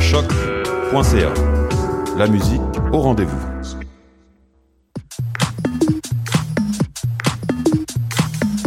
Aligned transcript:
Sur. 0.00 0.24
La 2.16 2.26
musique 2.26 2.60
au 2.92 3.00
rendez-vous. 3.00 3.38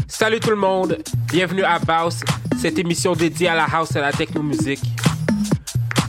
Salut 0.08 0.40
tout 0.40 0.52
le 0.52 0.56
monde, 0.56 0.98
bienvenue 1.32 1.64
à 1.64 1.80
Baus, 1.80 2.22
cette 2.60 2.78
émission 2.78 3.14
dédiée 3.14 3.48
à 3.48 3.56
la 3.56 3.66
house 3.66 3.96
et 3.96 4.00
à 4.00 4.02
la 4.02 4.12
techno 4.12 4.44
musique. 4.44 4.84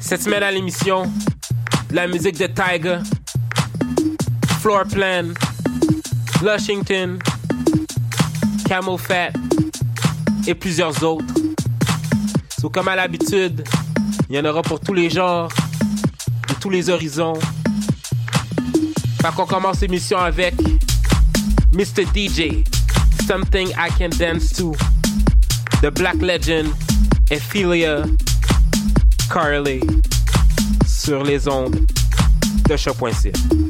Cette 0.00 0.22
semaine 0.22 0.42
à 0.42 0.50
l'émission, 0.50 1.10
la 1.92 2.06
musique 2.06 2.38
de 2.38 2.46
Tiger, 2.46 2.98
Floor 4.60 4.84
Plan, 4.84 5.28
Lushington, 6.42 7.18
Camel 8.68 8.98
Fat 8.98 9.30
et 10.46 10.54
plusieurs 10.54 11.02
autres. 11.02 11.24
So, 12.60 12.68
comme 12.68 12.88
à 12.88 12.96
l'habitude, 12.96 13.64
il 14.28 14.36
y 14.36 14.38
en 14.38 14.44
aura 14.44 14.62
pour 14.62 14.80
tous 14.80 14.94
les 14.94 15.10
genres, 15.10 15.48
de 16.48 16.54
tous 16.60 16.70
les 16.70 16.90
horizons. 16.90 17.34
Fait 19.22 19.34
qu'on 19.34 19.46
commence 19.46 19.80
l'émission 19.80 20.18
avec 20.18 20.54
Mr. 21.72 22.04
DJ, 22.14 22.64
Something 23.26 23.68
I 23.70 23.88
Can 23.98 24.10
Dance 24.18 24.52
To, 24.54 24.74
The 25.82 25.90
Black 25.90 26.16
Legend, 26.16 26.68
Ophelia 27.30 28.02
Carly, 29.32 29.80
sur 30.86 31.22
les 31.22 31.48
ondes 31.48 31.86
de 32.68 32.76
choc.ca. 32.76 33.65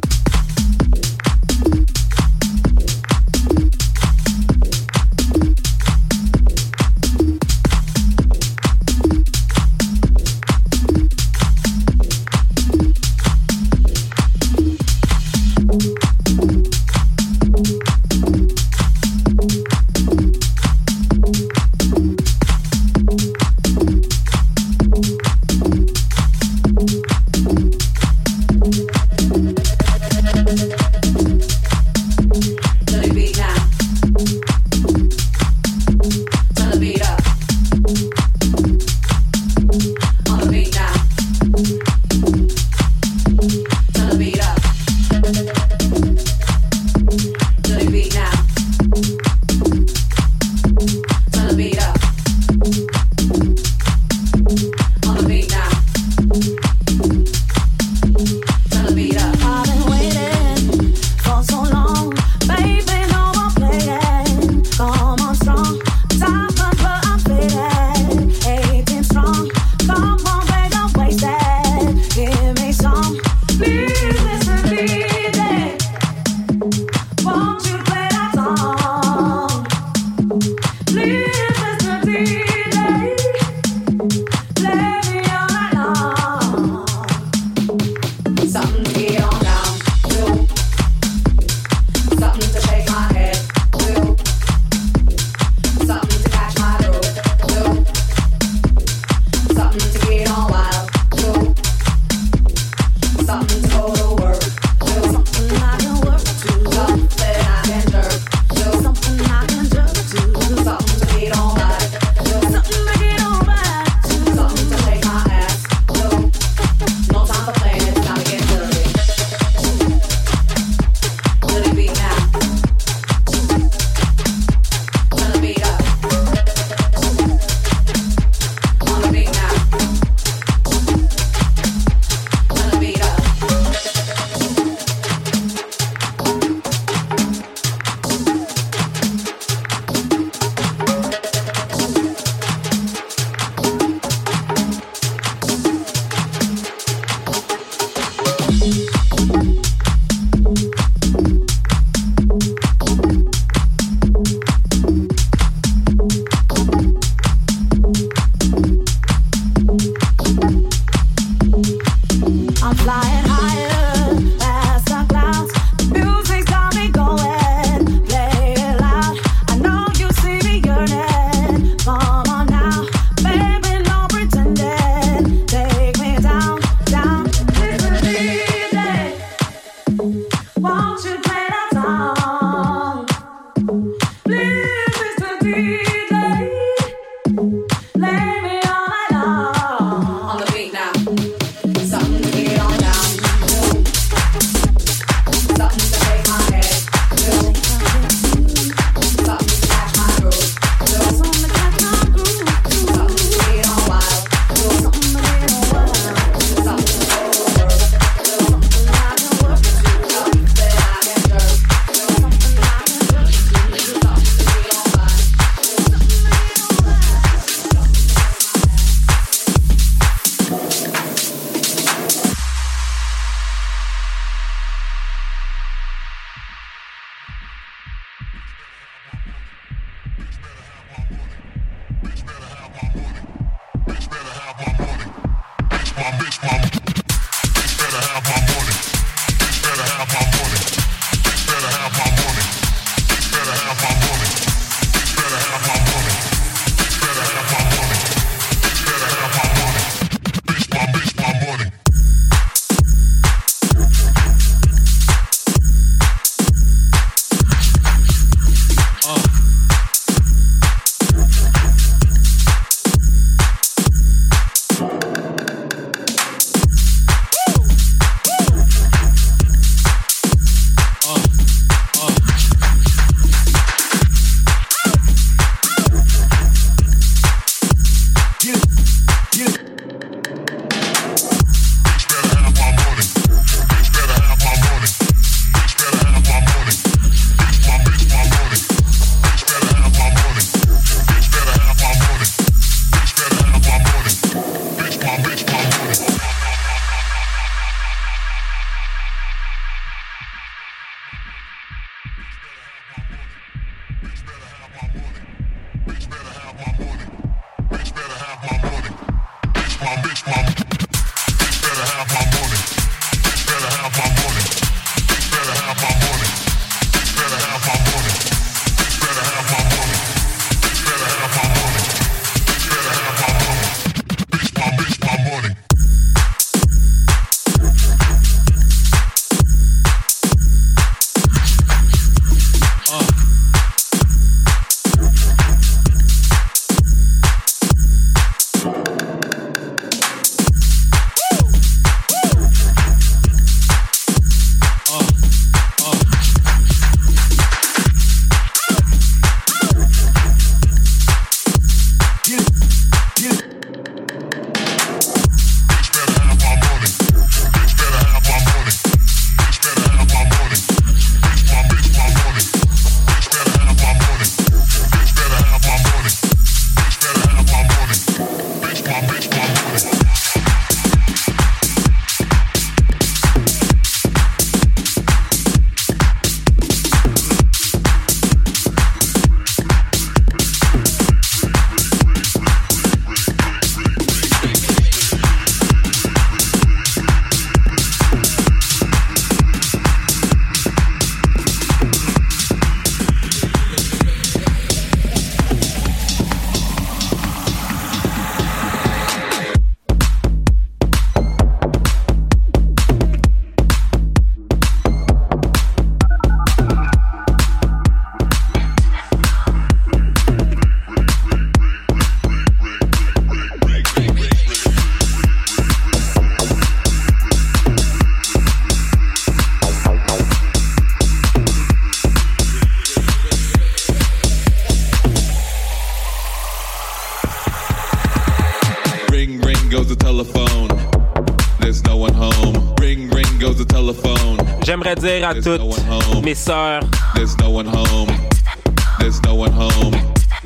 J'aimerais 434.86 435.18
dire 435.18 435.28
à 435.28 435.34
toutes 435.34 436.24
mes 436.24 436.34
sœurs. 436.36 436.80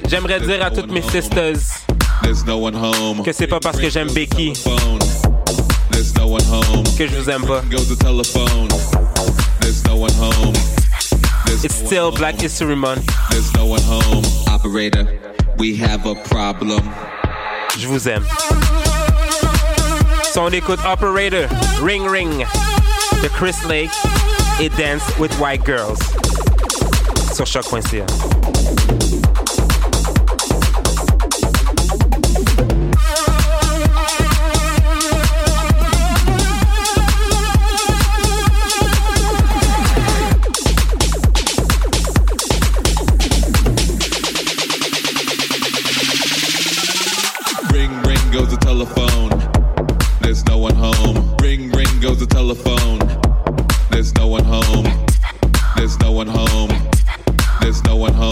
J'aimerais 0.08 0.40
dire 0.40 0.64
à 0.64 0.70
toutes 0.70 0.90
mes 0.90 1.02
sisters 1.02 1.56
que 3.22 3.32
c'est 3.32 3.46
pas 3.46 3.60
parce 3.60 3.78
que 3.78 3.90
j'aime 3.90 4.10
Becky 4.12 4.54
que 6.96 7.06
je 7.06 7.16
vous 7.16 7.28
aime 7.28 7.44
pas. 7.44 7.62
It's 11.62 11.74
still 11.74 12.10
Black 12.10 12.42
History 12.42 12.76
Month. 12.76 13.04
Operator, 14.48 15.06
we 15.58 15.76
have 15.76 16.06
a 16.06 16.14
problem. 16.14 16.80
Je 17.76 17.86
vous 17.86 18.08
aime. 18.08 18.24
So 20.32 20.42
on 20.42 20.52
écoute 20.54 20.80
Operator, 20.86 21.46
Ring 21.82 22.08
Ring, 22.08 22.46
de 23.22 23.28
Chris 23.28 23.56
Lake 23.68 23.90
et 24.60 24.68
Dance 24.76 25.02
with 25.18 25.32
White 25.40 25.64
Girls 25.64 25.98
sur 27.32 27.46
choc.ca. 27.46 29.39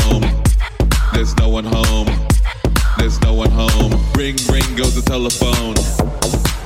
home. 0.09 0.23
There's 1.13 1.37
no 1.37 1.49
one 1.49 1.65
home. 1.65 2.09
There's 2.99 3.21
no 3.21 3.35
one 3.35 3.51
home. 3.51 3.93
Ring, 4.15 4.37
ring 4.51 4.77
goes 4.77 4.95
the 4.95 5.03
telephone. 5.05 5.75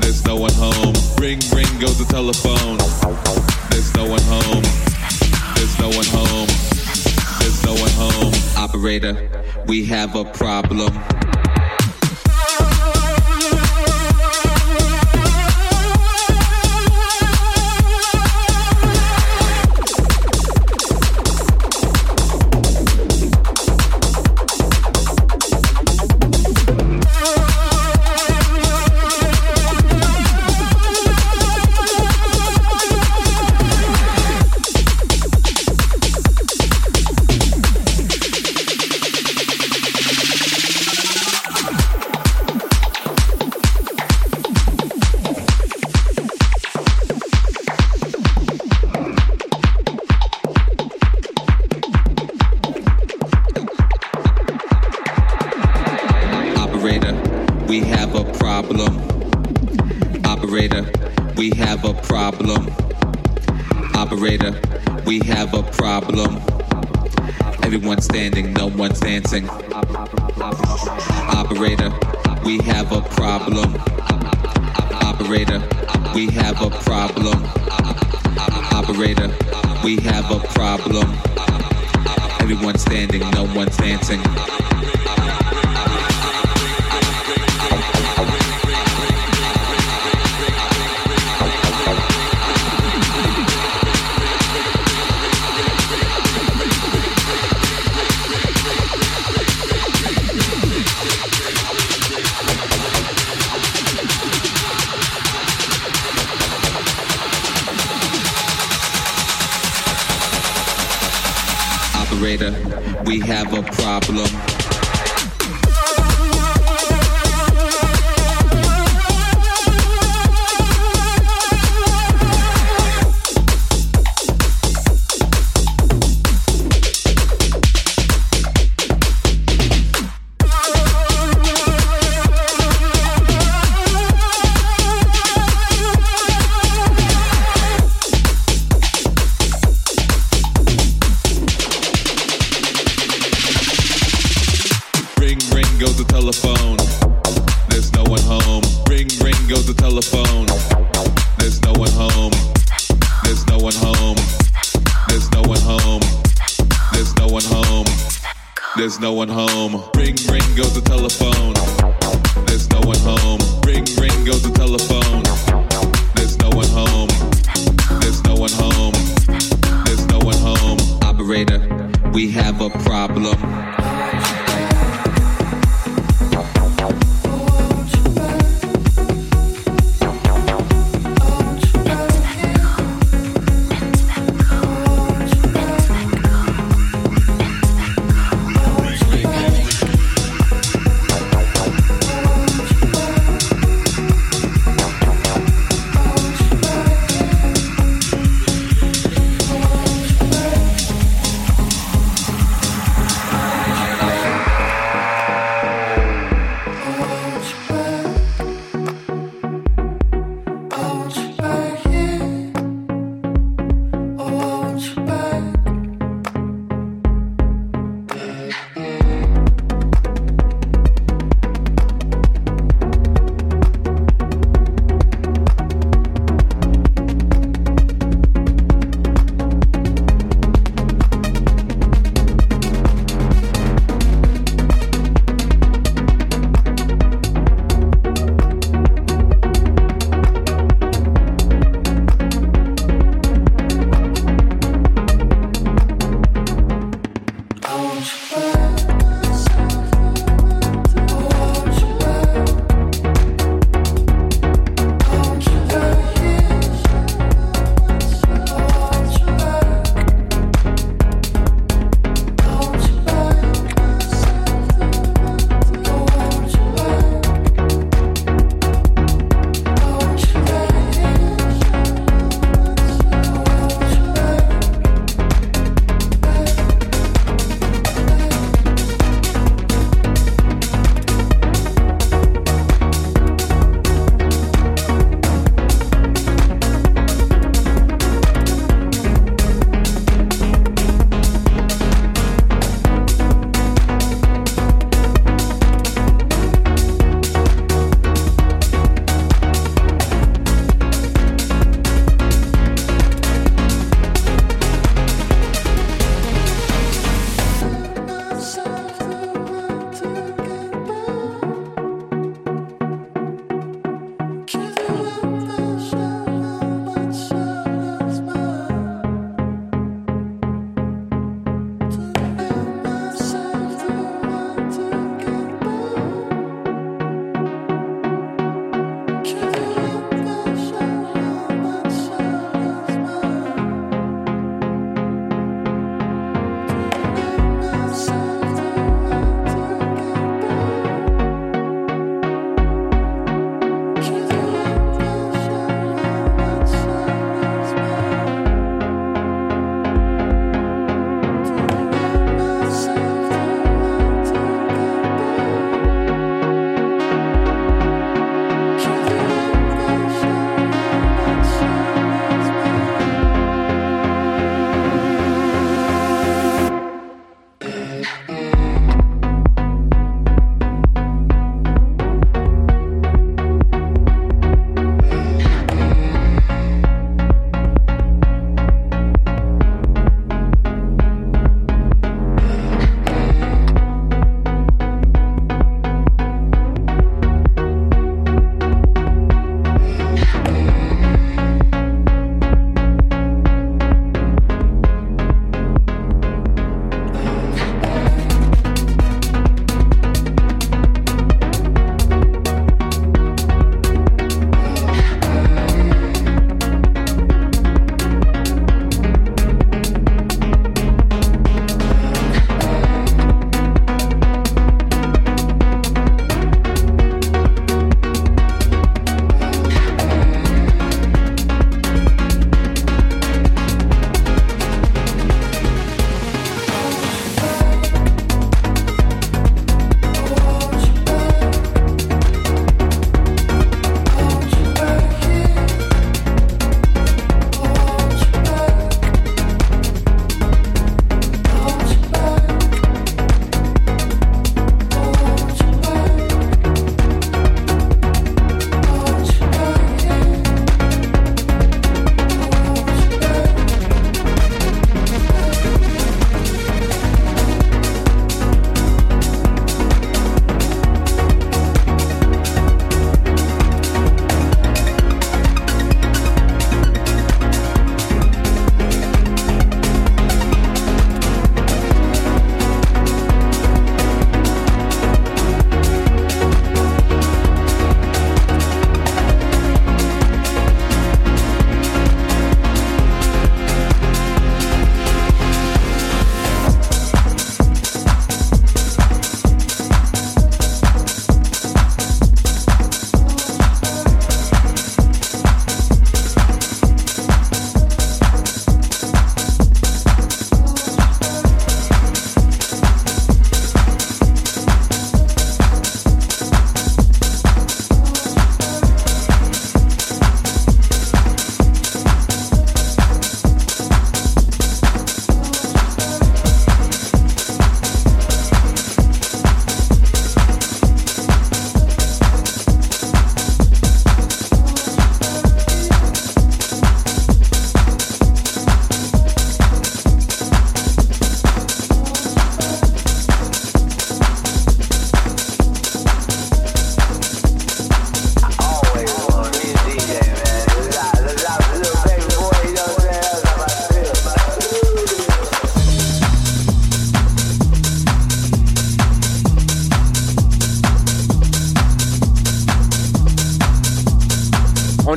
There's 0.01 0.25
no 0.25 0.37
one 0.37 0.53
home. 0.55 0.95
Ring, 1.19 1.41
ring 1.55 1.73
goes 1.81 1.99
the 1.99 2.07
telephone. 2.09 2.79
There's 3.71 3.95
no 3.95 4.07
one 4.07 4.23
home. 4.23 4.63
There's 5.57 5.79
no 5.79 5.89
one 5.89 6.07
home. 6.07 6.49
There's 7.41 7.65
no 7.65 7.75
one 7.75 7.95
home. 8.03 8.33
Operator, 8.57 9.15
we 9.67 9.85
have 9.87 10.15
a 10.17 10.25
problem. 10.25 11.22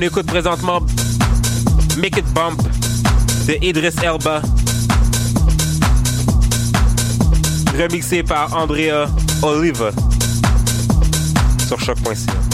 Écoute 0.05 0.27
présentement. 0.27 0.81
Make 1.97 2.17
It 2.17 2.33
Bump. 2.33 2.61
De 3.47 3.53
Idris 3.63 3.93
Elba, 4.03 4.41
remixé 7.77 8.23
par 8.23 8.55
Andrea 8.55 9.07
Oliva. 9.43 9.91
Sur 11.67 11.79
choc.ca. 11.79 12.44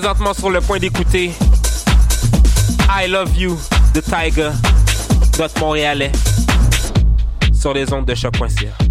présentement 0.00 0.34
sur 0.34 0.50
le 0.50 0.60
point 0.60 0.80
d'écouter 0.80 1.30
I 2.90 3.08
Love 3.08 3.38
You 3.38 3.56
de 3.94 4.00
Tiger, 4.00 4.50
notre 5.38 5.60
Montréalais, 5.60 6.10
sur 7.52 7.72
les 7.72 7.92
ondes 7.92 8.04
de 8.04 8.14
choc.ca. 8.16 8.83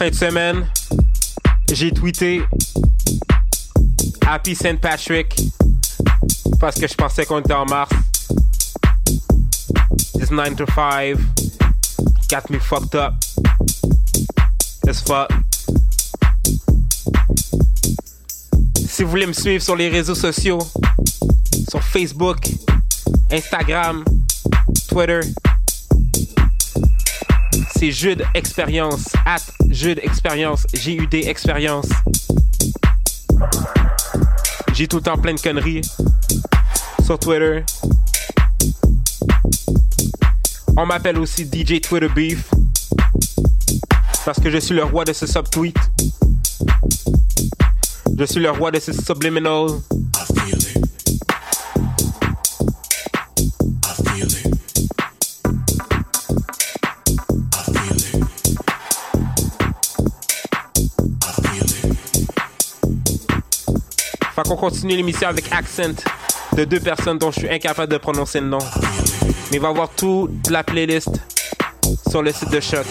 fin 0.00 0.08
de 0.08 0.14
semaine, 0.14 0.66
j'ai 1.74 1.92
tweeté 1.92 2.40
Happy 4.26 4.54
St. 4.54 4.80
Patrick 4.80 5.38
parce 6.58 6.80
que 6.80 6.88
je 6.88 6.94
pensais 6.94 7.26
qu'on 7.26 7.40
était 7.40 7.52
en 7.52 7.66
mars. 7.66 7.90
This 10.14 10.30
9 10.30 10.56
to 10.56 10.64
5 10.74 11.18
got 12.30 12.48
me 12.48 12.58
fucked 12.58 12.94
up 12.94 13.12
as 14.88 15.02
fuck. 15.02 15.28
Si 18.88 19.02
vous 19.02 19.10
voulez 19.10 19.26
me 19.26 19.34
suivre 19.34 19.62
sur 19.62 19.76
les 19.76 19.90
réseaux 19.90 20.14
sociaux, 20.14 20.60
sur 21.68 21.82
Facebook, 21.82 22.38
Instagram, 23.30 24.02
Twitter, 24.88 25.20
c'est 27.76 27.90
Jude 27.90 28.24
Expérience, 28.32 29.04
at 29.26 29.49
Jude 29.80 30.00
Expérience, 30.02 30.66
J-U-D 30.74 31.22
Expérience. 31.26 31.88
J'ai 34.74 34.86
tout 34.86 34.96
le 34.96 35.02
temps 35.02 35.16
plein 35.16 35.32
de 35.32 35.40
conneries 35.40 35.80
sur 37.02 37.18
Twitter. 37.18 37.64
On 40.76 40.84
m'appelle 40.84 41.18
aussi 41.18 41.44
DJ 41.46 41.80
Twitter 41.80 42.08
Beef 42.14 42.50
parce 44.26 44.38
que 44.38 44.50
je 44.50 44.58
suis 44.58 44.74
le 44.74 44.84
roi 44.84 45.06
de 45.06 45.14
ce 45.14 45.26
subtweet. 45.26 45.78
Je 48.18 48.24
suis 48.26 48.40
le 48.40 48.50
roi 48.50 48.70
de 48.70 48.80
ce 48.80 48.92
subliminal. 48.92 49.68
Qu'on 64.50 64.56
continue 64.56 64.96
l'émission 64.96 65.28
avec 65.28 65.44
Accent 65.52 65.94
de 66.56 66.64
deux 66.64 66.80
personnes 66.80 67.18
dont 67.18 67.30
je 67.30 67.38
suis 67.38 67.48
incapable 67.48 67.92
de 67.92 67.98
prononcer 67.98 68.40
le 68.40 68.48
nom. 68.48 68.58
Mais 69.22 69.58
il 69.58 69.60
va 69.60 69.70
voir 69.70 69.88
toute 69.90 70.50
la 70.50 70.64
playlist 70.64 71.20
sur 72.08 72.20
le 72.20 72.32
site 72.32 72.50
de 72.50 72.58
choc. 72.58 72.84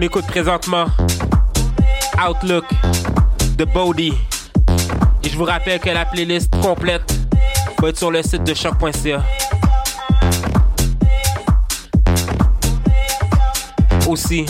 On 0.00 0.02
écoute 0.02 0.26
présentement 0.28 0.86
Outlook 2.26 2.64
de 3.58 3.66
Bodhi. 3.66 4.14
Et 5.22 5.28
je 5.28 5.36
vous 5.36 5.44
rappelle 5.44 5.78
que 5.78 5.90
la 5.90 6.06
playlist 6.06 6.50
complète 6.62 7.02
va 7.78 7.90
être 7.90 7.98
sur 7.98 8.10
le 8.10 8.22
site 8.22 8.42
de 8.44 8.54
choc.ca. 8.54 9.22
Aussi 14.08 14.46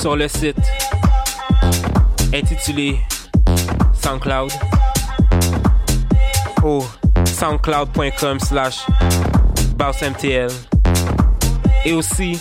sur 0.00 0.16
le 0.16 0.26
site 0.26 0.58
intitulé 2.34 2.98
SoundCloud 4.02 4.50
au 6.64 6.84
soundcloud.com 7.24 8.40
slash 8.40 8.84
et 11.84 11.92
aussi 11.92 12.40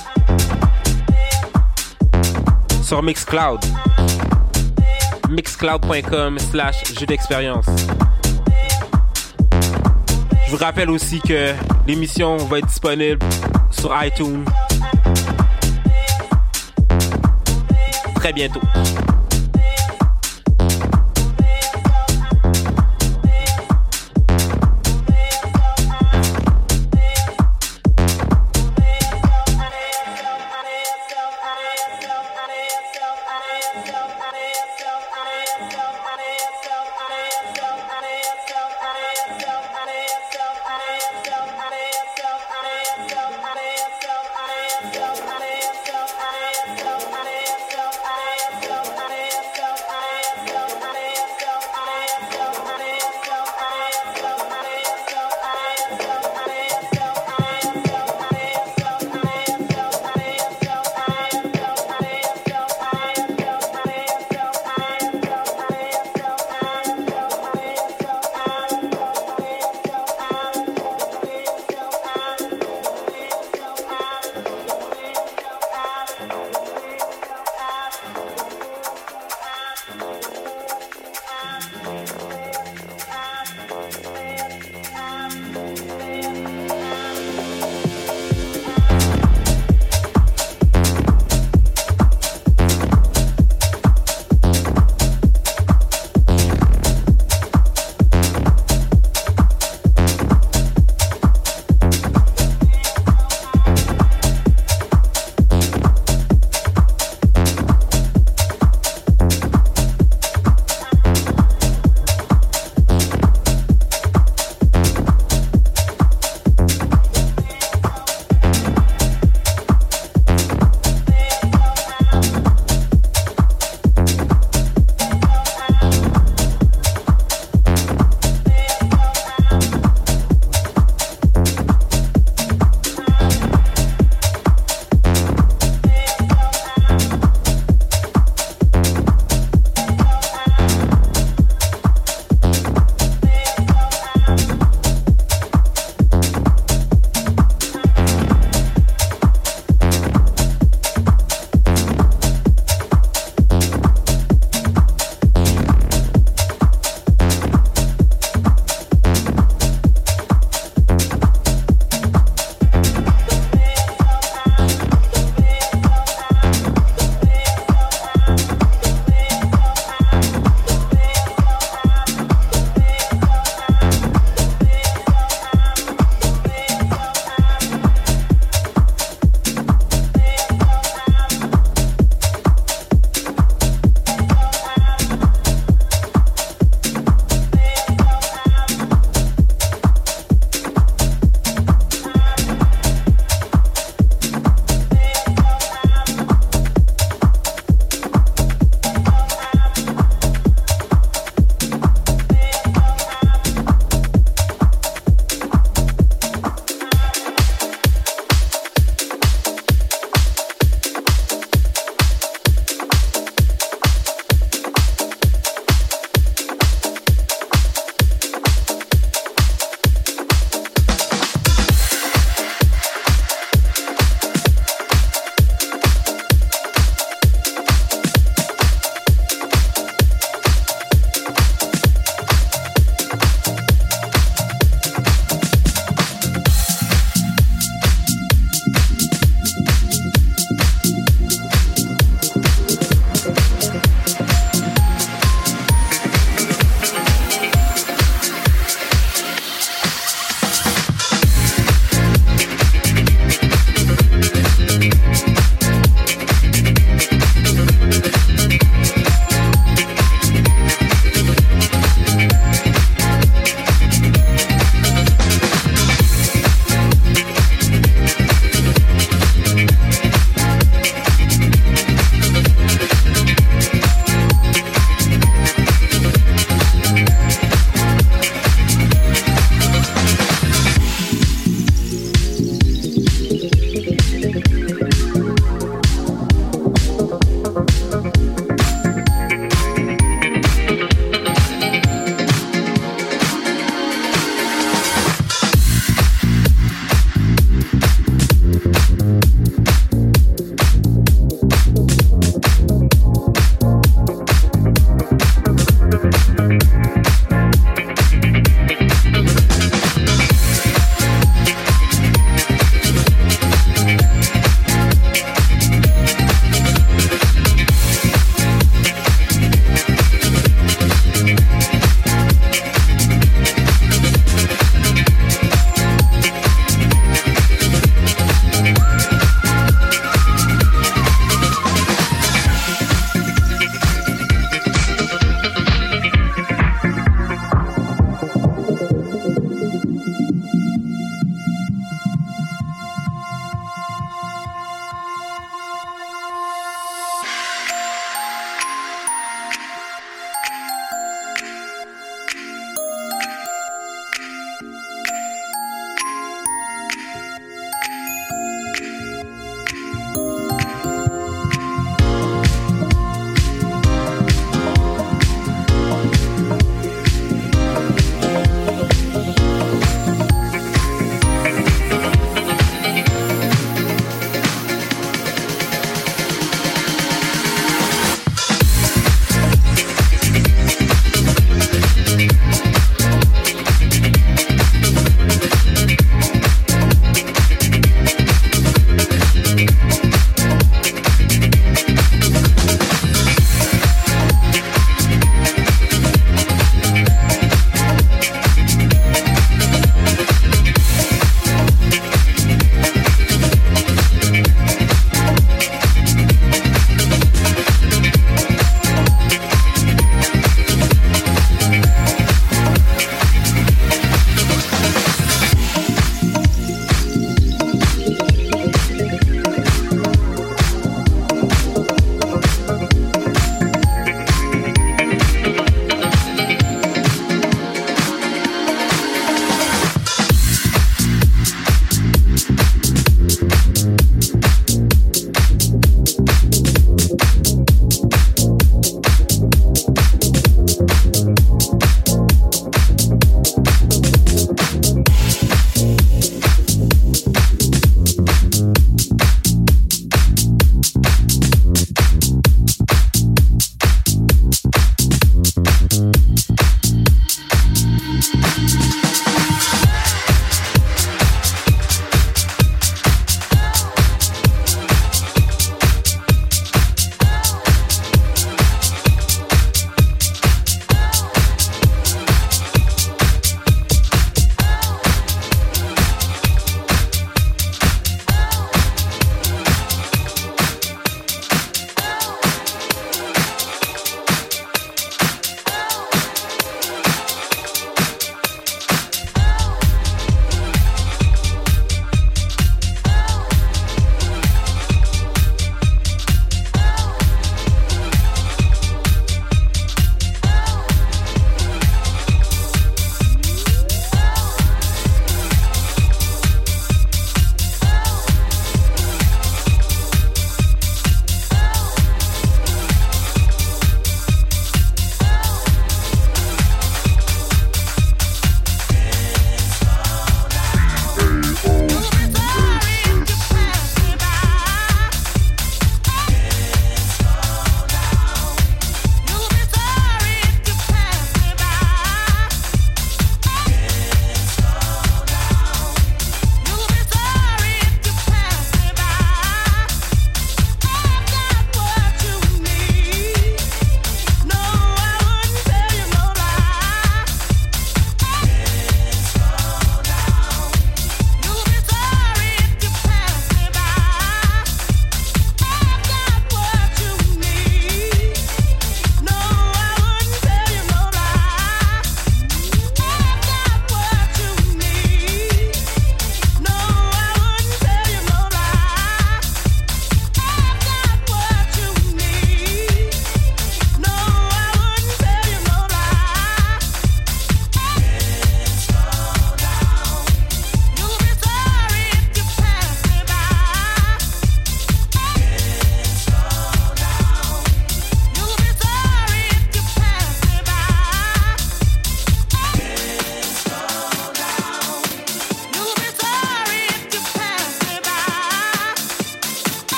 sur 2.91 3.01
Mixcloud. 3.01 3.61
Mixcloud.com 5.29 6.37
slash 6.37 6.93
jeu 6.99 7.05
d'expérience. 7.05 7.65
Je 10.45 10.51
vous 10.51 10.57
rappelle 10.57 10.89
aussi 10.89 11.21
que 11.21 11.53
l'émission 11.87 12.35
va 12.35 12.57
être 12.57 12.67
disponible 12.67 13.25
sur 13.69 13.95
iTunes 14.03 14.43
très 18.15 18.33
bientôt. 18.33 18.59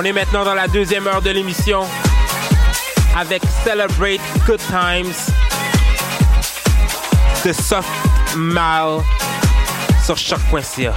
On 0.00 0.04
est 0.04 0.14
maintenant 0.14 0.46
dans 0.46 0.54
la 0.54 0.66
deuxième 0.66 1.06
heure 1.06 1.20
de 1.20 1.28
l'émission 1.28 1.82
avec 3.14 3.42
Celebrate 3.66 4.22
Good 4.46 4.60
Times 4.66 5.12
de 7.44 7.52
Soft 7.52 7.86
Mal 8.34 9.00
sur 10.02 10.16
choc.ca. 10.16 10.94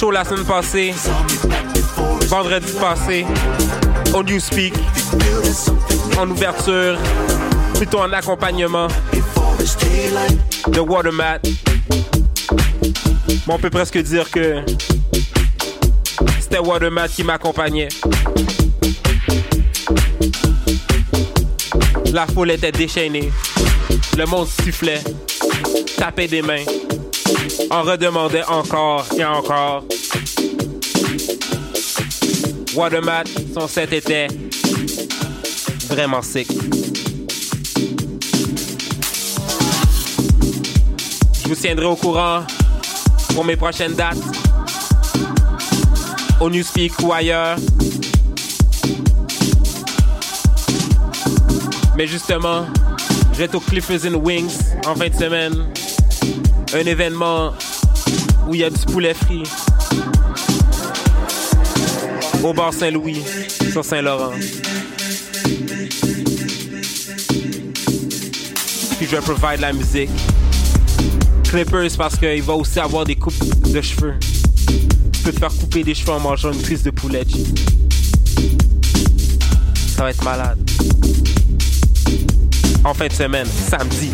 show 0.00 0.10
la 0.10 0.24
semaine 0.24 0.46
passée, 0.46 0.94
vendredi 2.28 2.72
passé, 2.80 3.26
au 4.14 4.22
there's 4.22 5.58
something 5.58 6.18
en 6.18 6.30
ouverture, 6.30 6.96
plutôt 7.74 7.98
en 7.98 8.10
accompagnement 8.10 8.86
de 10.68 10.80
Watermat. 10.80 11.40
Bon, 13.46 13.54
on 13.54 13.58
peut 13.58 13.68
presque 13.68 13.98
dire 13.98 14.30
que 14.30 14.64
c'était 16.40 16.60
Watermat 16.60 17.08
qui 17.08 17.22
m'accompagnait. 17.22 17.88
La 22.10 22.26
foule 22.26 22.52
était 22.52 22.72
déchaînée. 22.72 23.30
Le 24.16 24.24
monde 24.24 24.48
sifflait, 24.48 25.02
tapait 25.98 26.26
des 26.26 26.40
mains, 26.40 26.64
en 27.70 27.82
redemandait 27.82 28.44
encore 28.44 29.06
et 29.16 29.24
encore. 29.24 29.84
Watermat, 32.74 33.24
son 33.52 33.66
set 33.66 33.92
était 33.92 34.28
vraiment 35.88 36.22
sick. 36.22 36.48
Je 41.42 41.48
vous 41.48 41.54
tiendrai 41.56 41.86
au 41.86 41.96
courant 41.96 42.44
pour 43.34 43.44
mes 43.44 43.56
prochaines 43.56 43.94
dates. 43.94 44.16
Au 46.40 46.48
Newspeak 46.48 46.92
ou 47.02 47.12
ailleurs. 47.12 47.56
Mais 51.96 52.06
justement, 52.06 52.66
je 53.32 53.38
vais 53.38 53.44
être 53.44 53.56
au 53.56 53.60
Cliffers 53.60 54.06
in 54.06 54.14
Wings 54.14 54.56
en 54.86 54.94
fin 54.94 55.08
de 55.08 55.14
semaine. 55.14 55.66
Un 56.72 56.86
événement 56.86 57.52
où 58.46 58.54
il 58.54 58.60
y 58.60 58.64
a 58.64 58.70
du 58.70 58.86
poulet 58.86 59.14
frit. 59.14 59.42
Au 62.42 62.54
bar 62.54 62.72
Saint-Louis, 62.72 63.22
sur 63.70 63.84
Saint-Laurent. 63.84 64.32
Puis 68.96 69.06
je 69.06 69.16
vais 69.16 69.20
provide 69.20 69.60
la 69.60 69.72
musique. 69.72 70.10
Clippers 71.44 71.96
parce 71.98 72.16
qu'il 72.16 72.42
va 72.42 72.54
aussi 72.54 72.80
avoir 72.80 73.04
des 73.04 73.16
coupes 73.16 73.34
de 73.70 73.80
cheveux. 73.80 74.14
Tu 75.12 75.20
peux 75.22 75.32
te 75.32 75.38
faire 75.38 75.50
couper 75.50 75.84
des 75.84 75.94
cheveux 75.94 76.12
en 76.12 76.20
mangeant 76.20 76.52
une 76.52 76.62
cuisse 76.62 76.82
de 76.82 76.90
poulet. 76.90 77.26
Ça 79.96 80.04
va 80.04 80.10
être 80.10 80.24
malade. 80.24 80.58
En 82.84 82.94
fin 82.94 83.08
de 83.08 83.12
semaine, 83.12 83.46
samedi. 83.46 84.10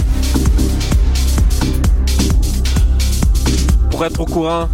Pour 3.90 4.04
être 4.04 4.20
au 4.20 4.26
courant, 4.26 4.68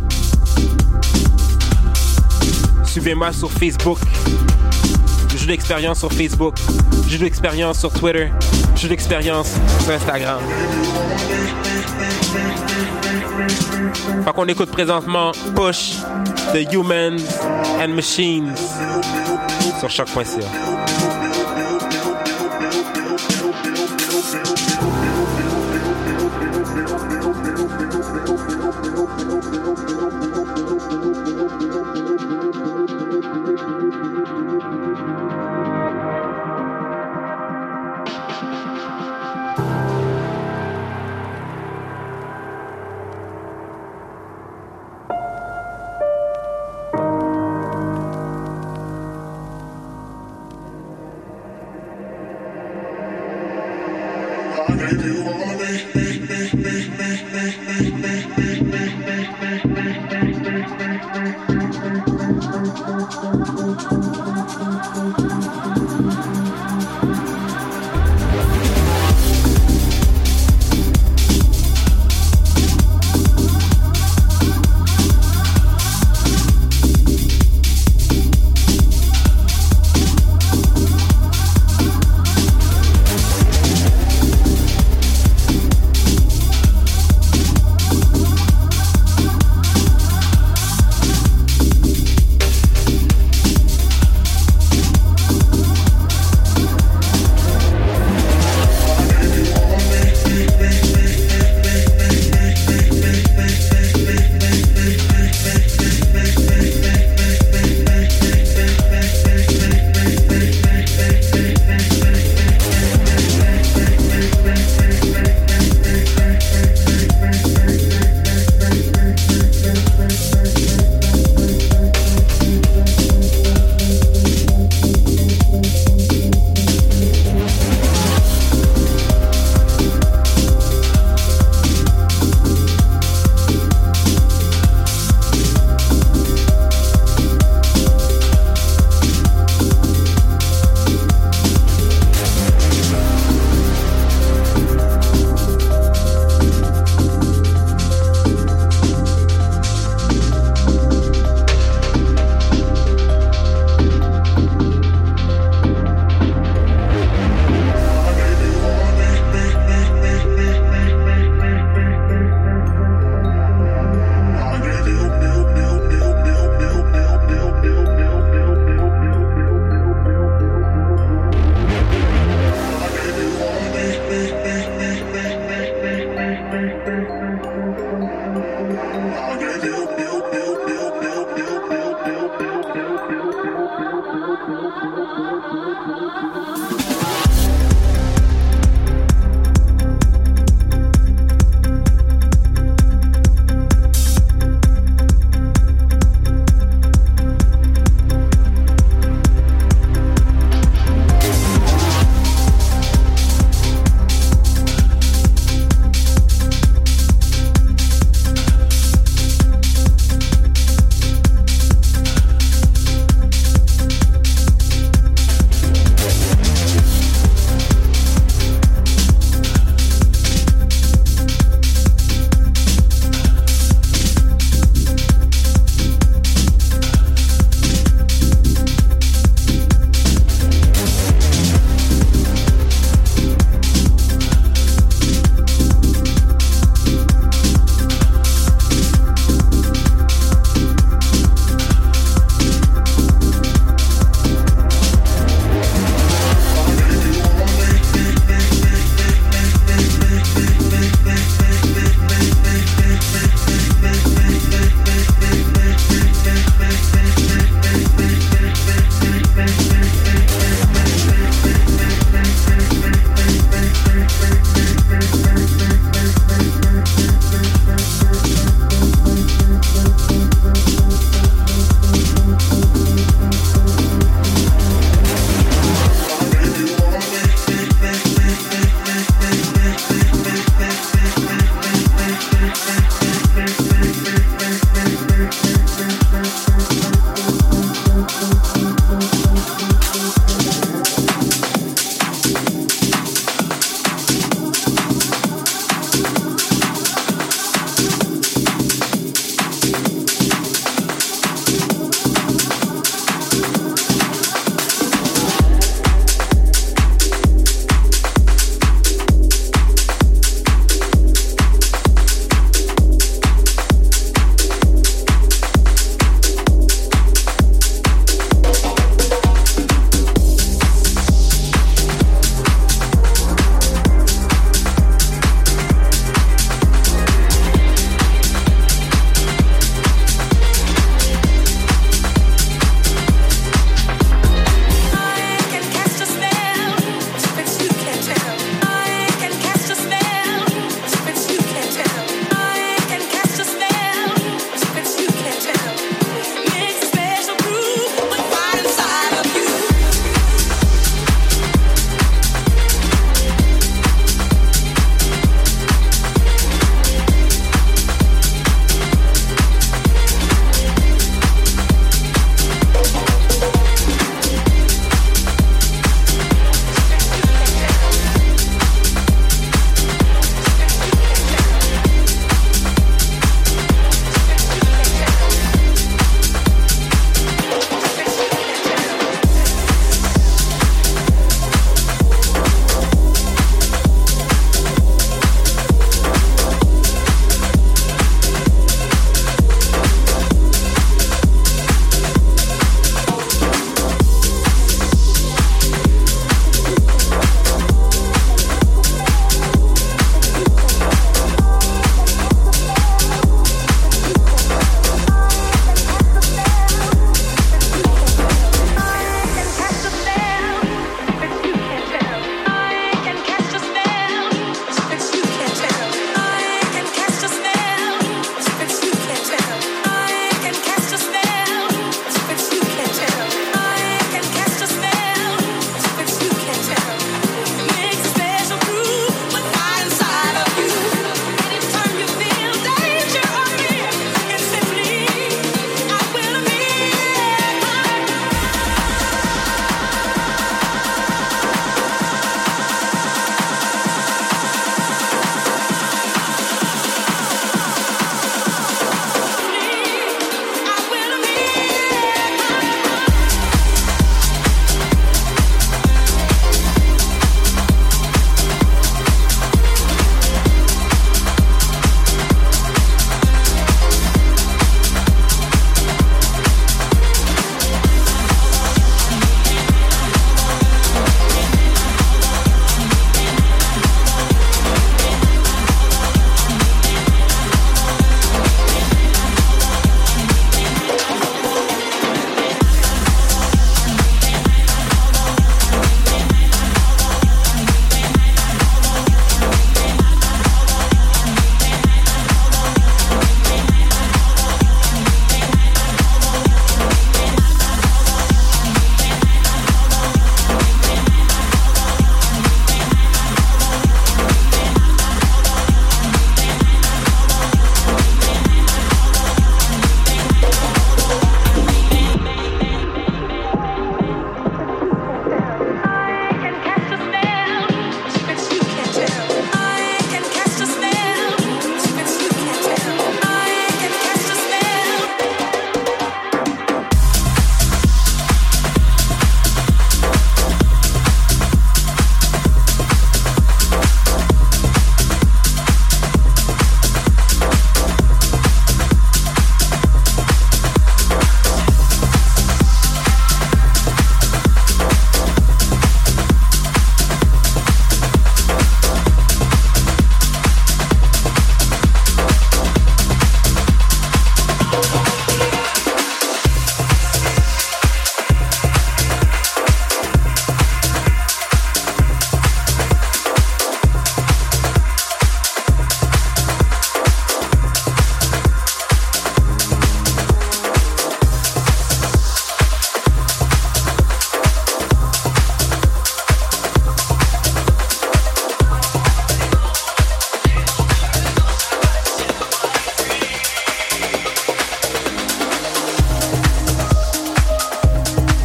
suivez-moi 2.92 3.32
sur 3.32 3.50
Facebook. 3.50 3.98
Jeu 5.34 5.46
d'expérience 5.46 6.00
sur 6.00 6.12
Facebook. 6.12 6.56
Jeu 7.08 7.16
d'expérience 7.16 7.78
sur 7.78 7.90
Twitter. 7.90 8.28
Jeu 8.76 8.88
d'expérience 8.88 9.54
sur 9.80 9.94
Instagram. 9.94 10.40
Fait 14.24 14.32
qu'on 14.34 14.46
écoute 14.46 14.70
présentement 14.70 15.32
Push 15.56 16.00
de 16.52 16.70
Humans 16.74 17.22
and 17.80 17.94
Machines 17.94 18.52
sur 19.80 19.88
choc.ca. 19.88 21.21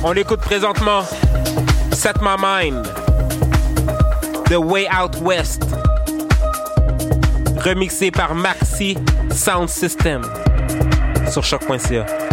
On 0.10 0.14
écoute 0.14 0.40
présentement. 0.40 1.02
Set 1.92 2.16
My 2.22 2.38
Mind, 2.42 2.88
The 4.46 4.56
Way 4.56 4.88
Out 4.88 5.18
West, 5.20 5.64
remixé 7.58 8.10
par 8.10 8.34
Maxi 8.34 8.98
Sound 9.30 9.68
System 9.68 10.22
sur 11.30 11.44
choc.ca. 11.44 12.27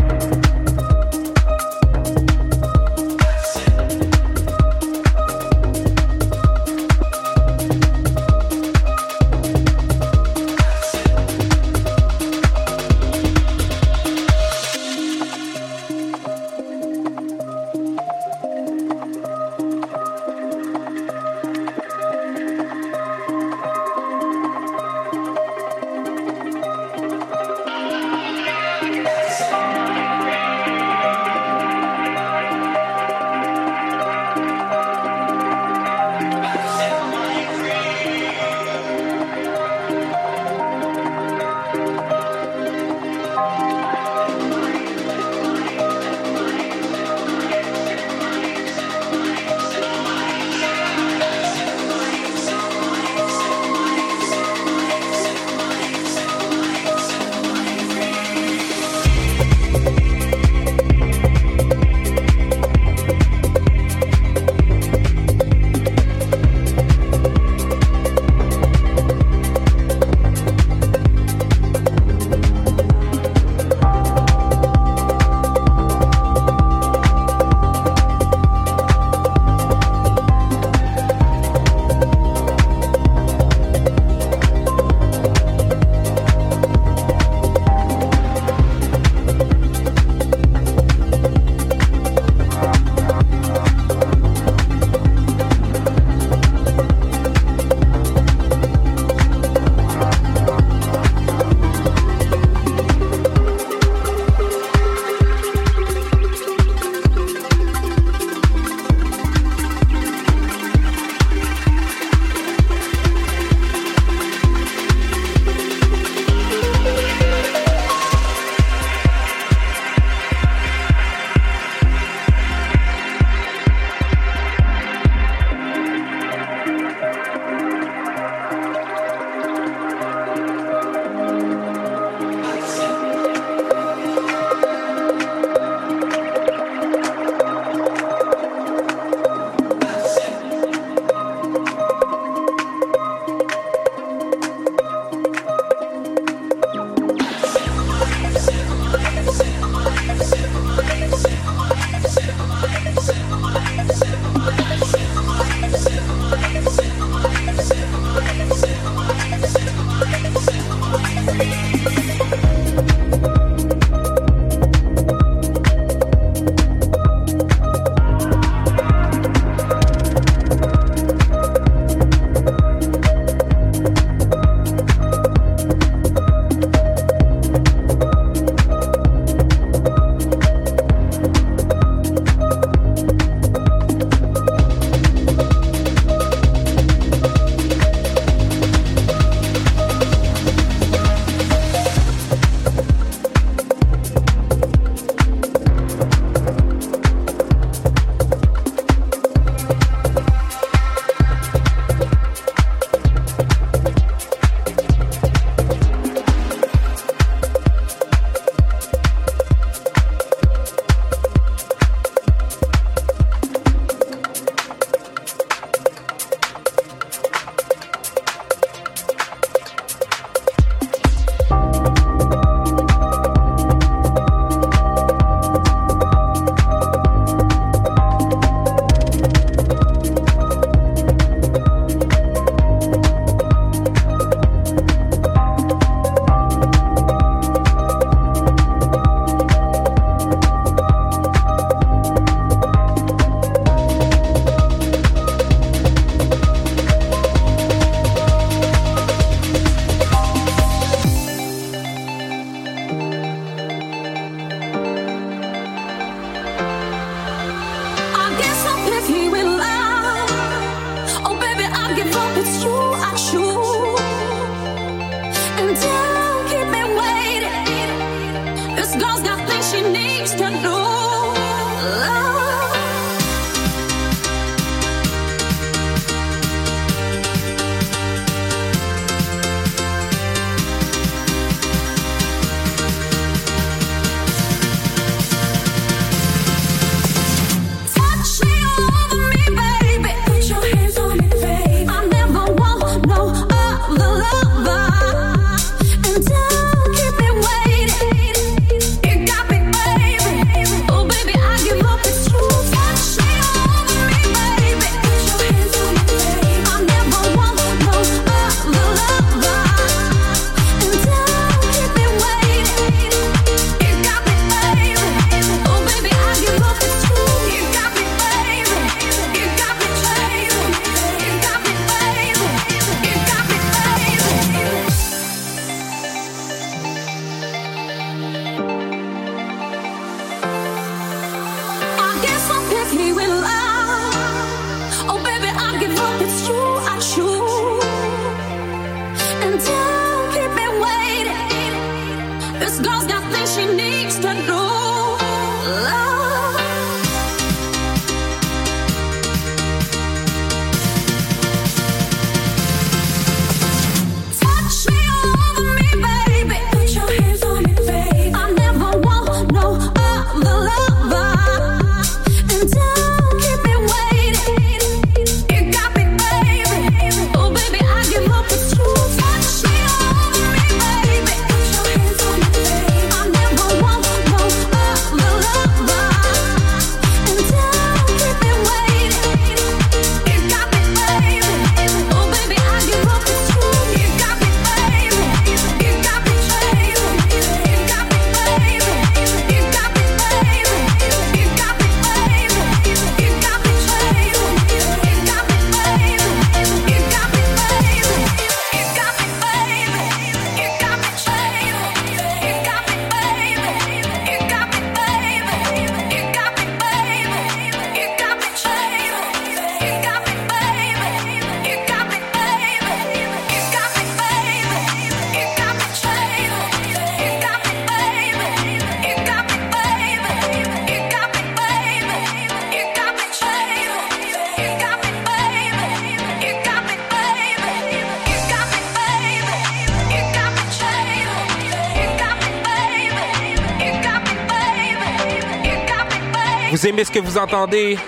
Vous 437.34 437.40
entendez, 437.40 437.98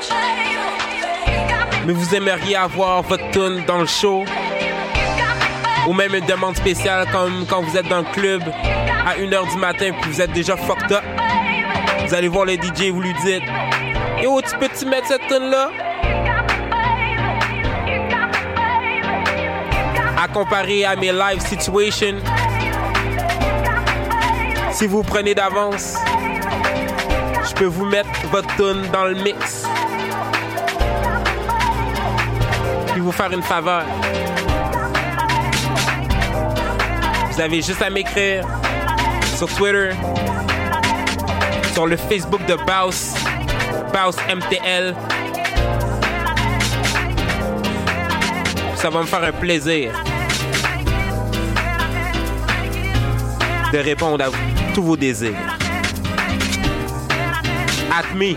mais 1.85 1.93
vous 1.93 2.15
aimeriez 2.15 2.55
avoir 2.55 3.03
votre 3.03 3.29
tune 3.33 3.65
dans 3.67 3.79
le 3.79 3.87
show, 3.87 4.25
ou 5.89 5.93
même 5.93 6.15
une 6.15 6.27
demande 6.27 6.57
spéciale 6.57 7.09
comme 7.11 7.45
quand 7.51 7.61
vous 7.61 7.77
êtes 7.77 7.89
dans 7.89 8.03
le 8.03 8.13
club 8.13 8.43
à 9.05 9.17
1h 9.17 9.51
du 9.51 9.59
matin 9.59 9.91
puis 10.01 10.13
vous 10.13 10.21
êtes 10.21 10.31
déjà 10.31 10.57
fucked 10.57 10.93
up? 10.93 11.03
Vous 12.07 12.15
allez 12.15 12.29
voir 12.29 12.45
le 12.45 12.53
DJ 12.53 12.91
vous 12.93 13.01
lui 13.01 13.15
dites 13.25 13.43
Yo, 14.23 14.41
tu 14.43 14.57
peux-tu 14.59 14.87
mettre 14.87 15.09
cette 15.09 15.27
tune 15.27 15.51
là 15.51 15.71
À 20.23 20.29
comparer 20.29 20.85
à 20.85 20.95
mes 20.95 21.11
live 21.11 21.41
situations, 21.41 22.19
si 24.71 24.87
vous 24.87 25.03
prenez 25.03 25.35
d'avance, 25.35 25.97
je 27.57 27.61
peux 27.61 27.71
vous 27.71 27.87
mettre 27.87 28.11
votre 28.31 28.55
tune 28.57 28.83
dans 28.93 29.05
le 29.07 29.15
mix. 29.15 29.65
Puis 32.93 33.01
vous 33.01 33.13
faire 33.13 33.33
une 33.33 33.43
faveur. 33.43 33.85
Vous 37.31 37.41
avez 37.41 37.63
juste 37.63 37.81
à 37.81 37.89
m'écrire 37.89 38.47
sur 39.37 39.49
Twitter, 39.55 39.91
sur 41.73 41.87
le 41.87 41.97
Facebook 41.97 42.45
de 42.47 42.57
Baus, 42.67 43.15
Baus 43.93 44.17
MTL. 44.29 44.95
Ça 48.75 48.91
va 48.91 49.01
me 49.01 49.07
faire 49.07 49.25
un 49.25 49.33
plaisir 49.33 49.93
de 53.73 53.79
répondre 53.79 54.25
à 54.25 54.29
tous 54.75 54.83
vos 54.83 54.97
désirs. 54.97 55.56
At 57.99 58.15
me. 58.15 58.35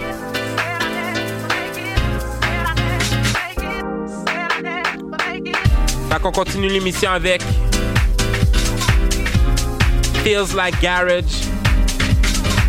Fait 6.09 6.21
qu'on 6.21 6.31
continue 6.31 6.69
l'émission 6.69 7.11
avec 7.11 7.41
Feels 10.23 10.55
Like 10.55 10.79
Garage 10.79 11.41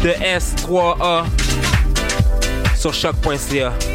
de 0.03 0.11
S3A 0.11 1.27
sur 2.77 2.93
choc.ca. 2.93 3.90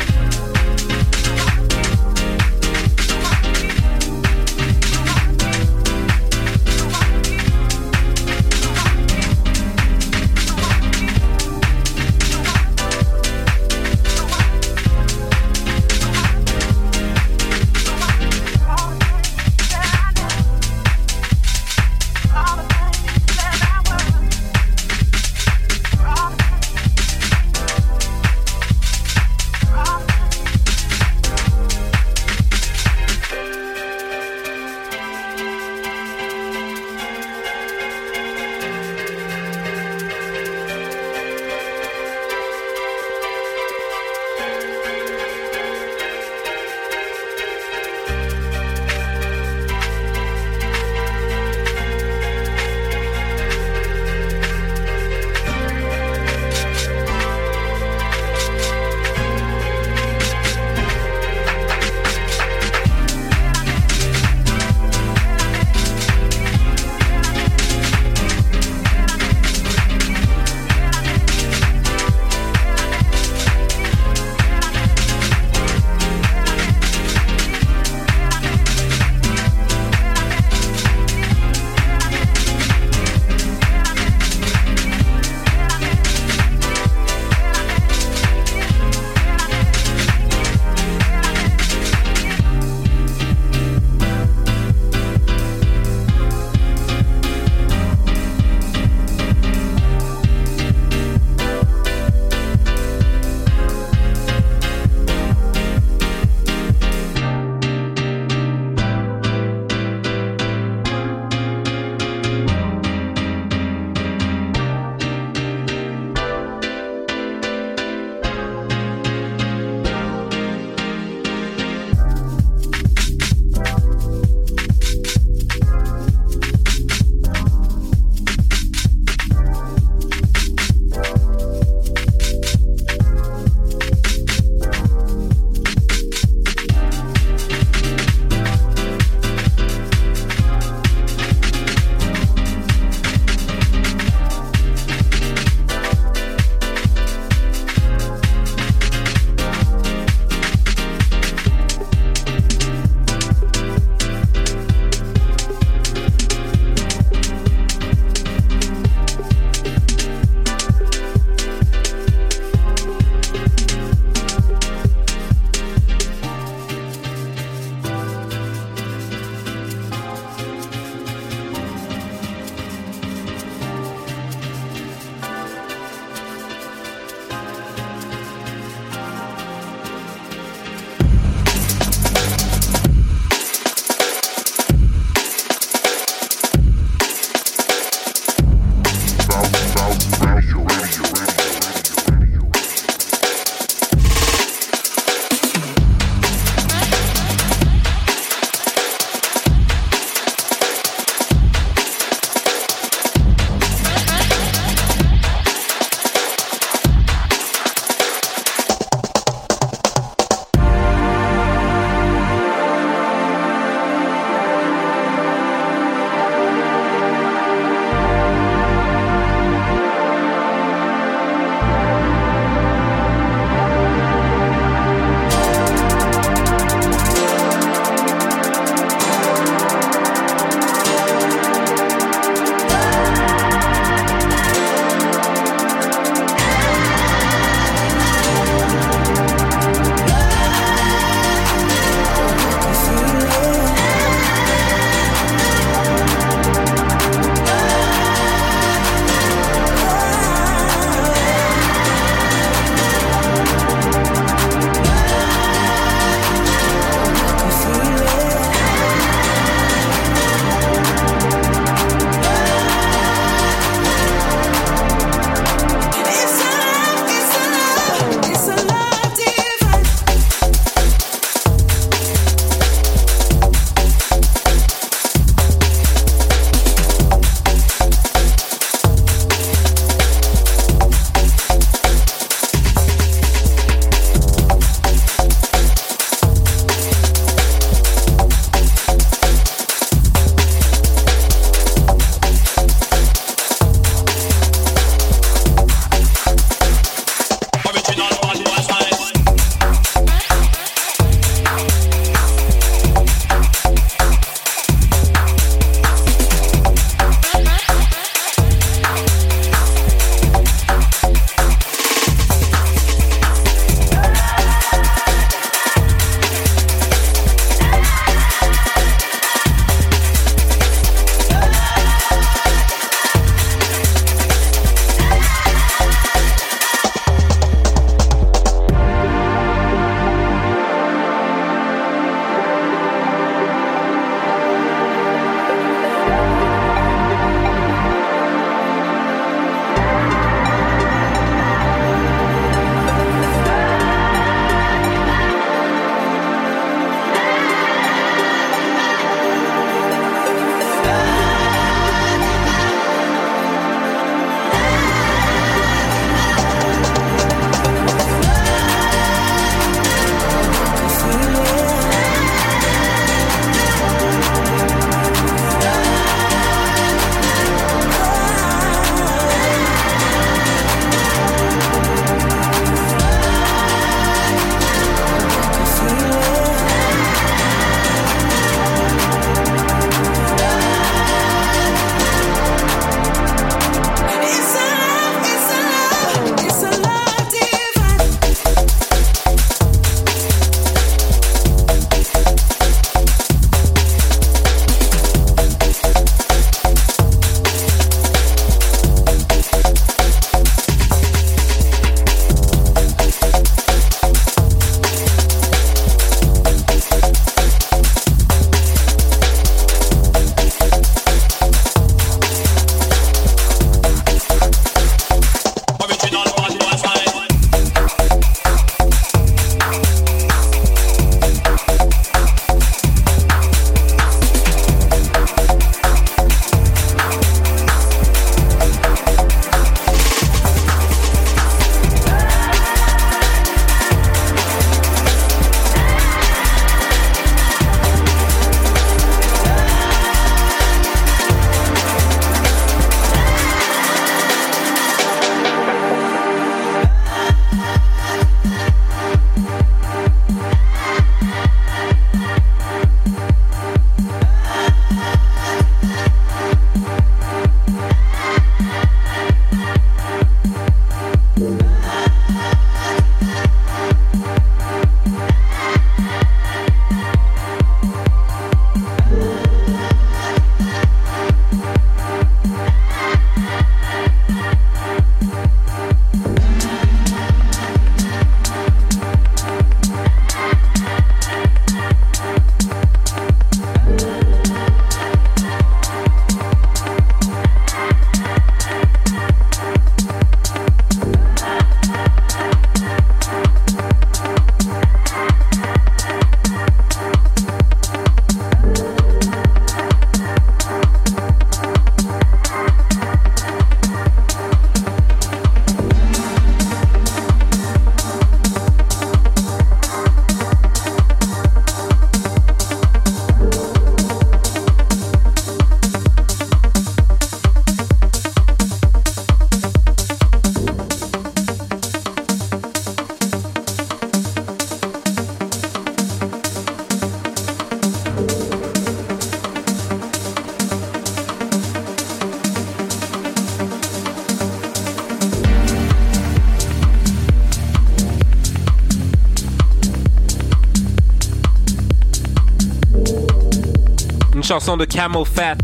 chanson 544.59 544.77
de 544.77 544.85
Camel 544.85 545.25
Fat. 545.25 545.57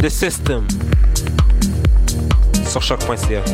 The 0.00 0.08
System. 0.08 0.66
Sur 2.66 2.82
choc.ca. 2.82 3.44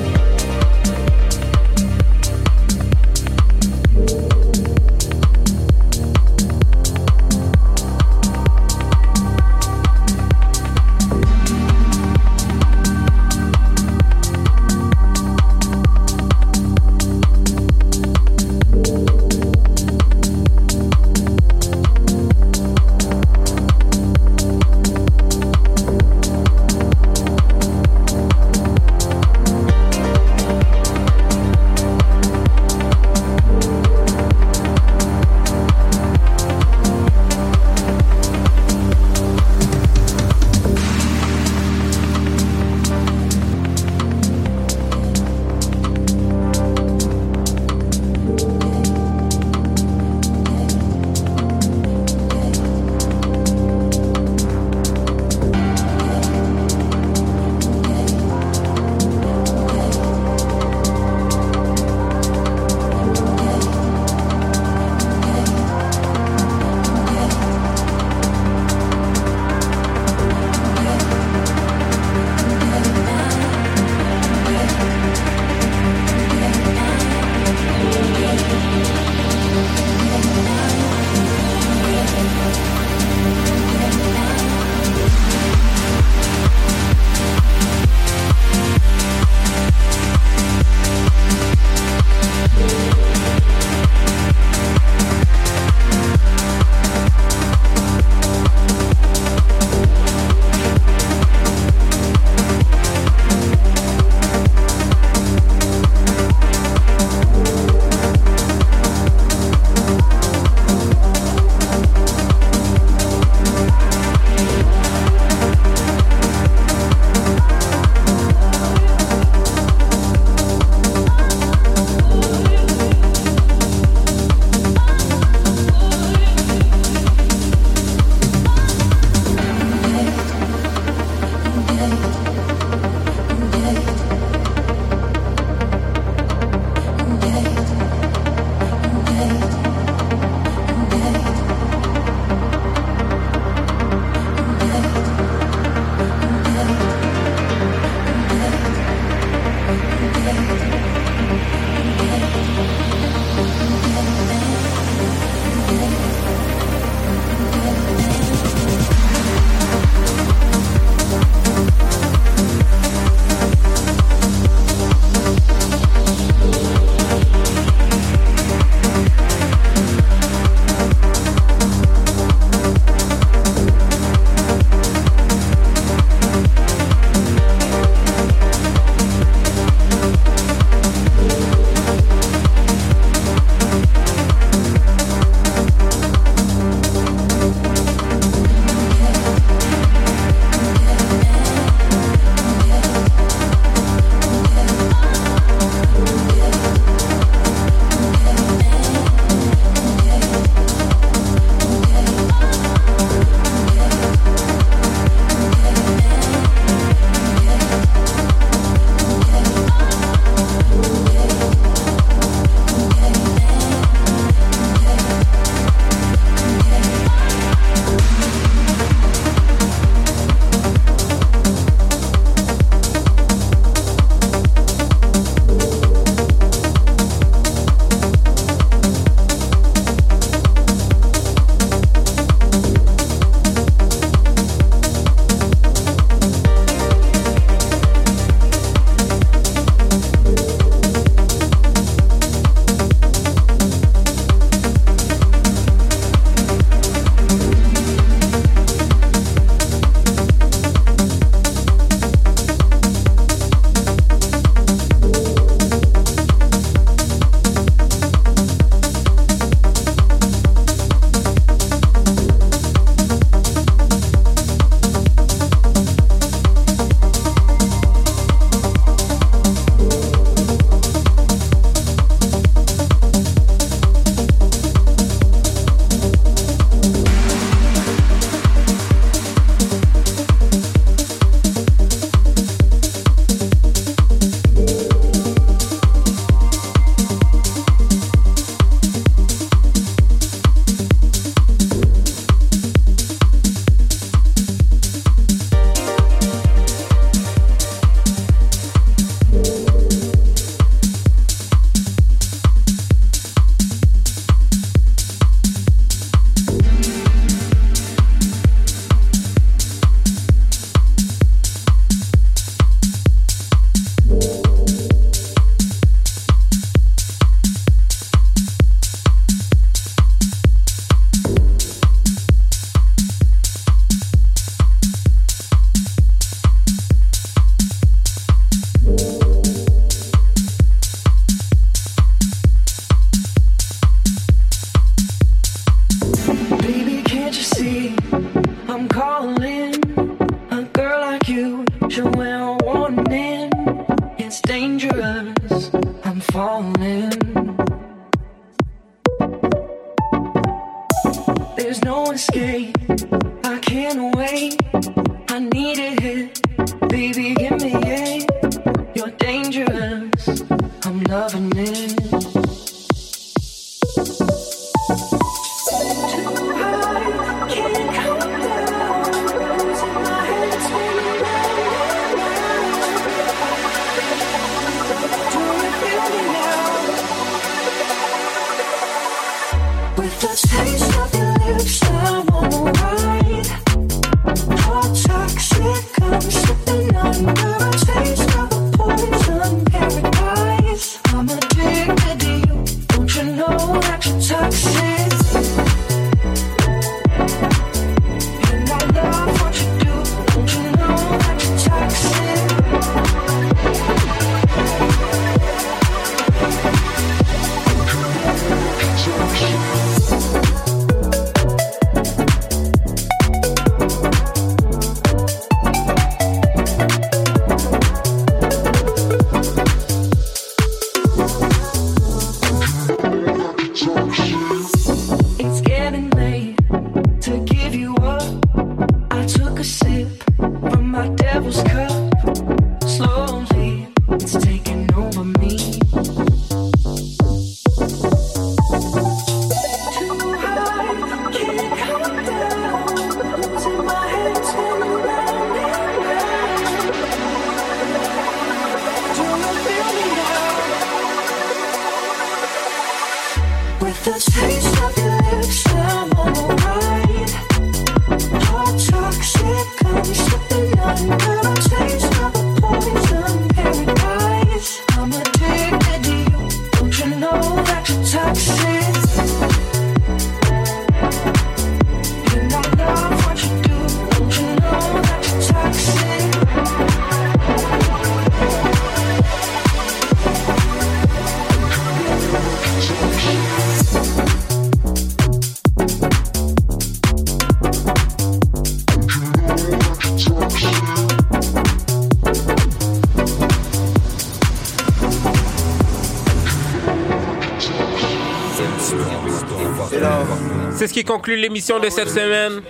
qui 501.01 501.05
conclut 501.07 501.37
l'émission 501.37 501.79
de 501.79 501.89
cette 501.89 502.11
semaine. 502.11 502.61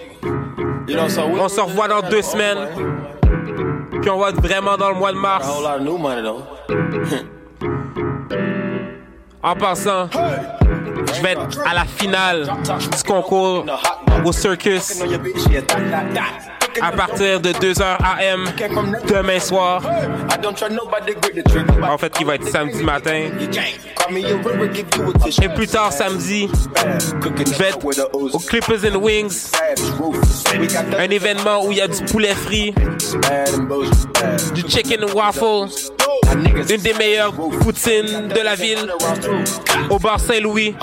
On 0.88 1.48
se 1.48 1.60
revoit 1.60 1.88
dans 1.88 2.00
deux 2.08 2.22
semaines. 2.22 2.68
Puis 4.00 4.08
on 4.08 4.18
va 4.18 4.28
être 4.30 4.40
vraiment 4.40 4.76
dans 4.76 4.90
le 4.90 4.94
mois 4.94 5.12
de 5.12 5.18
mars. 5.18 5.48
En 9.42 9.56
passant, 9.56 10.08
je 10.12 11.22
vais 11.22 11.32
être 11.32 11.60
à 11.66 11.74
la 11.74 11.84
finale 11.84 12.48
du 12.64 13.02
concours 13.02 13.66
au 14.24 14.32
Circus 14.32 15.02
à 16.80 16.92
partir 16.92 17.40
de 17.40 17.50
2h 17.50 17.82
AM 17.82 18.44
demain 19.08 19.40
soir. 19.40 19.82
En 21.82 21.98
fait, 21.98 22.12
qui 22.12 22.22
va 22.22 22.36
être 22.36 22.46
samedi 22.46 22.84
matin. 22.84 23.30
Et 25.42 25.48
plus 25.48 25.68
tard 25.68 25.92
samedi, 25.92 26.48
je 26.76 27.58
vais 27.58 27.68
être 27.68 27.78
au 28.12 28.38
Clippers 28.38 28.84
and 28.92 28.96
Wings. 28.96 29.50
Un 30.98 31.10
événement 31.10 31.64
où 31.64 31.72
il 31.72 31.78
y 31.78 31.80
a 31.80 31.88
du 31.88 32.04
poulet 32.04 32.34
frit, 32.34 32.74
du 34.54 34.62
chicken 34.68 35.04
waffle, 35.14 35.68
une 36.68 36.80
des 36.80 36.94
meilleures 36.94 37.32
poutines 37.32 38.28
de 38.28 38.40
la 38.42 38.54
ville, 38.54 38.92
au 39.88 39.98
bar 39.98 40.18
Saint-Louis, 40.18 40.74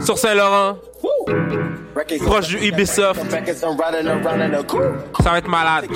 sur 0.00 0.18
Saint-Laurent, 0.18 0.78
proche 2.24 2.48
du 2.48 2.68
Ubisoft. 2.68 3.20
Ça 5.22 5.30
va 5.30 5.38
être 5.38 5.48
malade. 5.48 5.86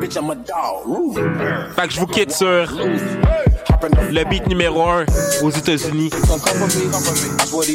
Fait 0.00 1.86
que 1.86 1.92
je 1.92 2.00
vous 2.00 2.06
quitte 2.06 2.32
sur 2.32 2.68
le 4.10 4.24
beat 4.24 4.46
numéro 4.46 4.82
1 4.88 5.06
aux 5.42 5.50
États-Unis. 5.50 6.10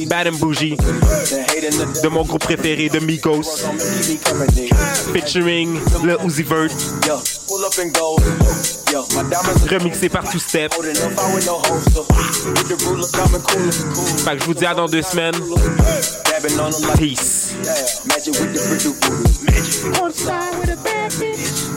Bad 0.07 0.27
and 0.27 0.37
Bougie. 0.37 0.77
De 2.03 2.07
mon 2.07 2.23
groupe 2.23 2.43
préféré 2.43 2.89
de 2.89 2.99
Migos. 2.99 3.43
Featuring 5.13 5.79
le 6.03 6.17
Uzi 6.25 6.43
Vert 6.43 6.69
remixé 9.69 10.09
par 10.09 10.23
Two 10.29 10.39
Step. 10.39 10.73
Fait 10.73 10.81
que 14.35 14.39
je 14.39 14.45
vous 14.45 14.53
dis 14.53 14.65
à 14.65 14.73
dans 14.73 14.87
deux 14.87 15.01
semaines. 15.01 15.35
Peace. 16.97 17.53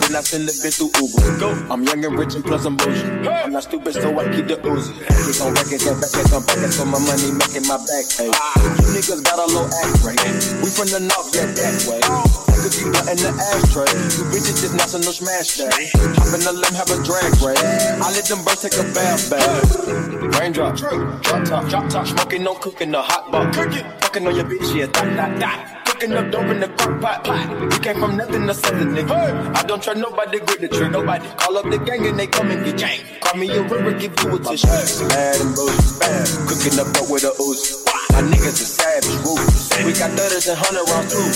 Then 0.05 0.17
I 0.17 0.21
send 0.23 0.49
the 0.49 0.53
bitch 0.63 0.77
through 0.79 0.93
Uber. 1.01 1.73
I'm 1.73 1.83
young 1.85 2.05
and 2.05 2.19
rich 2.19 2.35
and 2.35 2.45
plus 2.45 2.65
I'm 2.65 2.77
bougie. 2.77 3.05
I'm 3.29 3.53
not 3.53 3.65
stupid, 3.65 3.95
so 3.95 4.19
I 4.19 4.25
keep 4.35 4.47
the 4.47 4.57
Uzi. 4.57 4.93
Keep 4.95 5.43
on 5.43 5.55
records 5.55 5.87
and 5.87 6.01
back 6.01 6.15
on 6.33 6.45
back 6.47 6.87
my 6.87 6.99
money 7.03 7.33
making 7.33 7.67
my 7.67 7.77
back. 7.77 8.07
Hey, 8.17 8.31
you 8.31 8.89
niggas 8.95 9.25
got 9.25 9.39
a 9.39 9.47
low 9.53 9.67
act 9.67 10.05
rate. 10.05 10.21
We 10.63 10.71
from 10.71 10.89
the 10.89 11.01
north, 11.01 11.35
yeah, 11.35 11.47
that 11.47 11.85
way. 11.91 12.54
You 12.65 12.91
got 12.93 13.05
in 13.13 13.21
the 13.21 13.29
ashtray. 13.29 13.85
You 14.17 14.25
bitches 14.33 14.65
just 14.65 14.75
national 14.75 15.13
smash 15.13 15.59
that. 15.59 15.75
Hop 16.17 16.33
in 16.33 16.41
the 16.41 16.53
limb, 16.53 16.73
have 16.73 16.89
a 16.89 16.97
drag 17.05 17.37
race. 17.45 17.61
I 18.01 18.09
let 18.11 18.25
them 18.25 18.43
birds 18.43 18.63
take 18.63 18.73
a 18.81 18.85
bath 18.95 19.29
bath. 19.29 20.41
Raindrop, 20.41 20.75
drop 20.77 21.45
top, 21.45 21.69
drop 21.69 21.89
top. 21.91 22.07
Smoking, 22.07 22.43
no 22.43 22.55
cooking, 22.55 22.91
the 22.91 23.03
hot 23.03 23.31
pot. 23.31 23.55
Fucking 23.55 24.27
on 24.27 24.35
your 24.35 24.47
bitch, 24.47 24.75
yeah, 24.75 24.87
dot, 24.87 25.15
dot, 25.15 25.39
dot. 25.39 25.74
Cooking 25.85 26.13
up 26.15 26.31
dope 26.31 26.51
in 26.51 26.61
the 26.61 26.69
crock 26.69 27.01
pot. 27.01 27.29
We 27.71 27.79
came 27.79 28.01
from 28.01 28.17
nothing 28.17 28.47
to 28.47 28.55
something, 28.55 28.89
nigga. 28.89 29.57
I 29.57 29.63
don't 29.63 29.83
trust 29.83 29.99
nobody, 29.99 30.39
grip 30.41 30.61
the 30.61 30.69
trick. 30.69 30.91
Nobody 30.91 31.29
call 31.37 31.57
up 31.59 31.71
the 31.71 31.79
gang 31.79 32.07
and 32.07 32.19
they 32.19 32.27
come 32.27 32.51
and 32.51 32.65
get 32.65 32.79
gang. 32.79 33.01
Call 33.21 33.39
me 33.39 33.49
a 33.51 33.63
river, 33.63 33.93
give 33.93 34.15
you 34.23 34.35
a 34.35 34.39
tissue. 34.39 34.67
Bad 35.09 35.41
and 35.41 35.55
bullshit, 35.55 36.01
bad. 36.01 36.27
Cooking 36.49 36.79
up 36.81 36.89
dope 36.95 37.11
with 37.11 37.25
a 37.25 37.33
ooze. 37.41 37.85
My 38.15 38.23
niggas 38.23 38.63
are 38.63 38.73
savage, 38.79 39.19
ruthless. 39.27 39.75
We 39.85 39.93
got 39.93 40.11
thudders 40.15 40.47
and 40.47 40.59
hundred 40.59 40.87
rounds 40.87 41.11
too. 41.11 41.27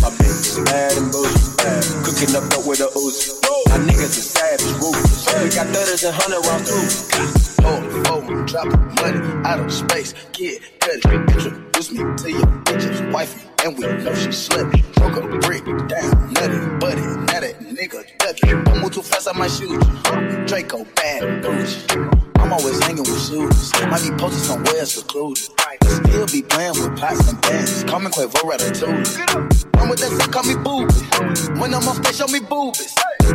My 0.00 0.08
bitch 0.16 0.48
is 0.48 0.58
bad 0.64 0.96
and 0.96 1.12
bullshit, 1.12 1.56
bad. 1.60 1.84
Cooking 2.04 2.32
up 2.36 2.44
dope 2.50 2.66
with 2.66 2.80
a 2.80 2.88
ooze. 2.96 3.40
My 3.68 3.78
niggas 3.78 4.16
are 4.16 4.28
savage, 4.32 4.72
ruthless. 4.80 5.28
We 5.44 5.48
got 5.52 5.66
thudders 5.72 6.04
and 6.04 6.14
hundred 6.16 6.42
rounds 6.48 6.68
too. 6.68 7.42
Oh, 7.64 7.78
oh, 8.10 8.44
dropping 8.46 8.94
money 8.96 9.20
out 9.46 9.60
of 9.60 9.72
space. 9.72 10.14
Kid, 10.32 10.62
cut, 10.80 11.04
introduce 11.04 11.92
me 11.92 11.98
to 11.98 12.30
your 12.32 12.46
bitch's 12.64 13.00
wife. 13.12 13.51
And 13.64 13.78
we 13.78 13.86
know 13.86 14.14
she 14.14 14.32
slipping. 14.32 14.84
Broke 14.94 15.16
a 15.16 15.38
brick 15.38 15.64
down, 15.88 16.32
nutty, 16.32 16.58
buddy, 16.78 17.02
now 17.02 17.40
that 17.40 17.56
nigga 17.60 18.04
ducky. 18.18 18.50
I 18.50 18.82
move 18.82 18.92
too 18.92 19.02
fast, 19.02 19.28
I 19.28 19.38
might 19.38 19.50
shoot 19.50 19.70
you. 19.70 20.46
Draco 20.46 20.84
bad, 20.96 21.42
bougie. 21.42 21.86
I'm 22.36 22.52
always 22.52 22.82
hanging 22.82 23.04
with 23.04 23.28
shooters. 23.28 23.72
Might 23.88 24.02
be 24.02 24.10
posted 24.16 24.42
somewhere 24.42 24.84
secluded. 24.84 25.48
Still 25.84 26.26
be 26.26 26.42
playing 26.42 26.72
with 26.72 26.98
pots 26.98 27.30
and 27.30 27.40
pans. 27.42 27.84
Call 27.84 28.00
me 28.00 28.10
Quavo 28.10 28.40
Ratatouille. 28.50 29.68
I'm 29.76 29.88
with 29.88 30.00
that 30.00 30.10
shit, 30.10 30.32
call 30.32 30.44
me 30.44 30.54
booby. 30.56 31.60
When 31.60 31.74
I'm 31.74 31.88
off 31.88 31.96
stage, 31.96 32.16
show 32.16 32.26
me 32.26 32.40
boobies. 32.40 32.94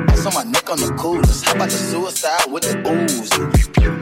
Ice 0.10 0.26
on 0.26 0.34
my 0.34 0.44
neck 0.44 0.70
on 0.70 0.78
the 0.78 0.94
coolest. 0.98 1.46
How 1.46 1.56
about 1.56 1.70
the 1.70 1.76
suicide 1.76 2.52
with 2.52 2.64
the 2.64 2.76
ooze? 2.88 3.32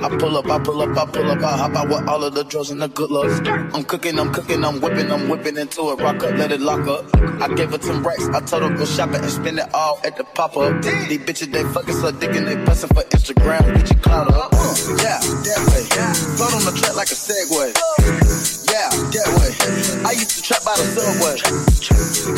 I 0.03 0.09
pull 0.17 0.37
up, 0.37 0.47
I 0.49 0.59
pull 0.59 0.81
up, 0.81 0.97
I 0.97 1.05
pull 1.05 1.31
up, 1.31 1.41
I 1.41 1.57
hop 1.57 1.75
out 1.75 1.87
with 1.89 2.07
all 2.07 2.23
of 2.23 2.33
the 2.33 2.43
drugs 2.43 2.69
and 2.69 2.81
the 2.81 2.87
good 2.87 3.11
looks. 3.11 3.39
I'm 3.73 3.83
cooking, 3.83 4.19
I'm 4.19 4.33
cooking, 4.33 4.63
I'm 4.63 4.79
whipping, 4.81 5.11
I'm 5.11 5.29
whipping 5.29 5.57
into 5.57 5.91
it. 5.91 5.99
Rock 6.01 6.14
up, 6.23 6.37
let 6.37 6.51
it 6.51 6.61
lock 6.61 6.87
up. 6.87 7.05
I 7.41 7.47
gave 7.53 7.71
her 7.71 7.77
10 7.77 8.03
racks, 8.03 8.27
I 8.29 8.39
told 8.41 8.63
her 8.63 8.77
go 8.77 8.85
shopping 8.85 9.21
and 9.21 9.31
spend 9.31 9.59
it 9.59 9.73
all 9.73 9.99
at 10.03 10.17
the 10.17 10.23
pop 10.23 10.57
up. 10.57 10.81
These 10.81 11.19
bitches, 11.19 11.51
they 11.51 11.63
fucking 11.63 11.95
so 11.95 12.11
dick 12.11 12.35
and 12.35 12.47
they 12.47 12.55
bustin' 12.65 12.89
for 12.89 13.03
Instagram. 13.03 13.63
Get 13.75 13.89
your 13.91 13.99
clout 13.99 14.31
up. 14.33 14.53
Uh, 14.53 14.75
yeah, 15.01 15.19
that 15.19 15.61
way. 15.71 15.83
Float 16.37 16.53
on 16.53 16.63
the 16.65 16.73
track 16.77 16.95
like 16.95 17.11
a 17.11 17.17
Segway. 17.17 17.75
Yeah, 18.69 18.89
that 18.91 19.29
way. 19.39 19.51
I 20.03 20.11
used 20.11 20.35
to 20.35 20.41
trap 20.43 20.63
by 20.65 20.75
the 20.75 20.83
subway. 20.83 21.39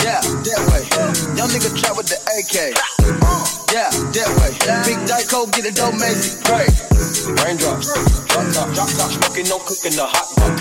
Yeah, 0.05 0.21
that 0.21 0.61
way. 0.69 0.83
Young 1.33 1.49
nigga 1.49 1.73
trap 1.73 1.97
with 1.97 2.07
the 2.13 2.19
AK. 2.37 2.77
Yeah, 3.73 3.89
that 3.89 4.29
way. 4.37 4.51
Big 4.85 4.99
Dyco, 5.09 5.49
get 5.51 5.65
it 5.65 5.75
dope, 5.75 5.95
Macy. 5.97 6.37
Pray. 6.45 6.67
Raindrops, 7.43 7.89
drop 8.27 8.45
top, 8.53 8.73
drop 8.73 8.89
top, 8.89 9.11
smoking, 9.11 9.49
no 9.49 9.57
cooking 9.59 9.97
the 9.97 10.05
hot 10.05 10.27
pot. 10.37 10.53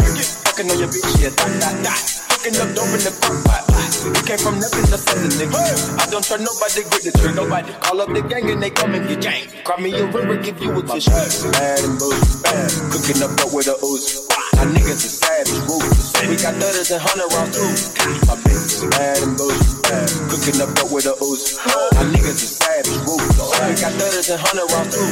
Fucking 0.48 0.70
on 0.70 0.78
your 0.78 0.88
bitch, 0.88 1.22
yeah, 1.22 1.30
dot, 1.36 1.60
dot, 1.60 1.84
dot. 1.84 2.25
Fucking 2.36 2.60
up 2.60 2.74
dope 2.74 2.84
in 2.88 3.00
the 3.00 3.18
crock 3.22 3.44
pot. 3.44 3.65
We 3.86 4.20
came 4.26 4.38
from 4.38 4.58
nothing 4.58 4.86
to 4.90 4.98
something, 4.98 5.34
nigga. 5.38 5.58
I 5.98 6.06
don't 6.10 6.24
trust 6.24 6.42
nobody, 6.42 6.82
grip 6.90 7.02
the 7.02 7.12
trick, 7.18 7.34
nobody. 7.34 7.72
Call 7.80 8.00
up 8.00 8.10
the 8.10 8.22
gang 8.22 8.50
and 8.50 8.62
they 8.62 8.70
come 8.70 8.94
and 8.94 9.06
get 9.08 9.20
gang. 9.22 9.46
Cry 9.64 9.76
me 9.80 9.94
a 9.94 10.06
river, 10.06 10.36
give 10.36 10.58
you 10.62 10.72
a 10.72 10.82
tissue. 10.82 11.10
Bad 11.10 11.84
and 11.84 11.98
bullshit, 11.98 12.42
bad. 12.42 12.70
Cooking 12.90 13.22
up 13.22 13.32
dope 13.38 13.54
with 13.54 13.68
a 13.70 13.76
ooze. 13.82 14.26
My 14.56 14.64
niggas 14.64 15.04
are 15.04 15.14
savage, 15.20 15.60
ruthless. 15.68 16.16
We 16.26 16.34
got 16.40 16.54
thudders 16.56 16.90
and 16.90 17.02
hundred 17.02 17.28
rounds 17.34 17.54
too. 17.54 17.68
My 18.26 18.34
bitch 18.40 18.82
is 18.82 18.88
bad 18.90 19.22
and 19.22 19.36
bullshit, 19.36 19.82
bad. 19.84 20.08
Cooking 20.32 20.58
up 20.62 20.70
dope 20.74 20.90
with 20.90 21.06
a 21.06 21.14
ooze. 21.22 21.58
My 21.66 22.02
niggas 22.10 22.40
are 22.42 22.54
savage, 22.56 22.98
ruthless. 23.04 23.52
We 23.52 23.74
got 23.78 23.92
thudders 24.00 24.28
and 24.30 24.40
hundred 24.40 24.66
rounds 24.72 24.90
too. 24.96 25.06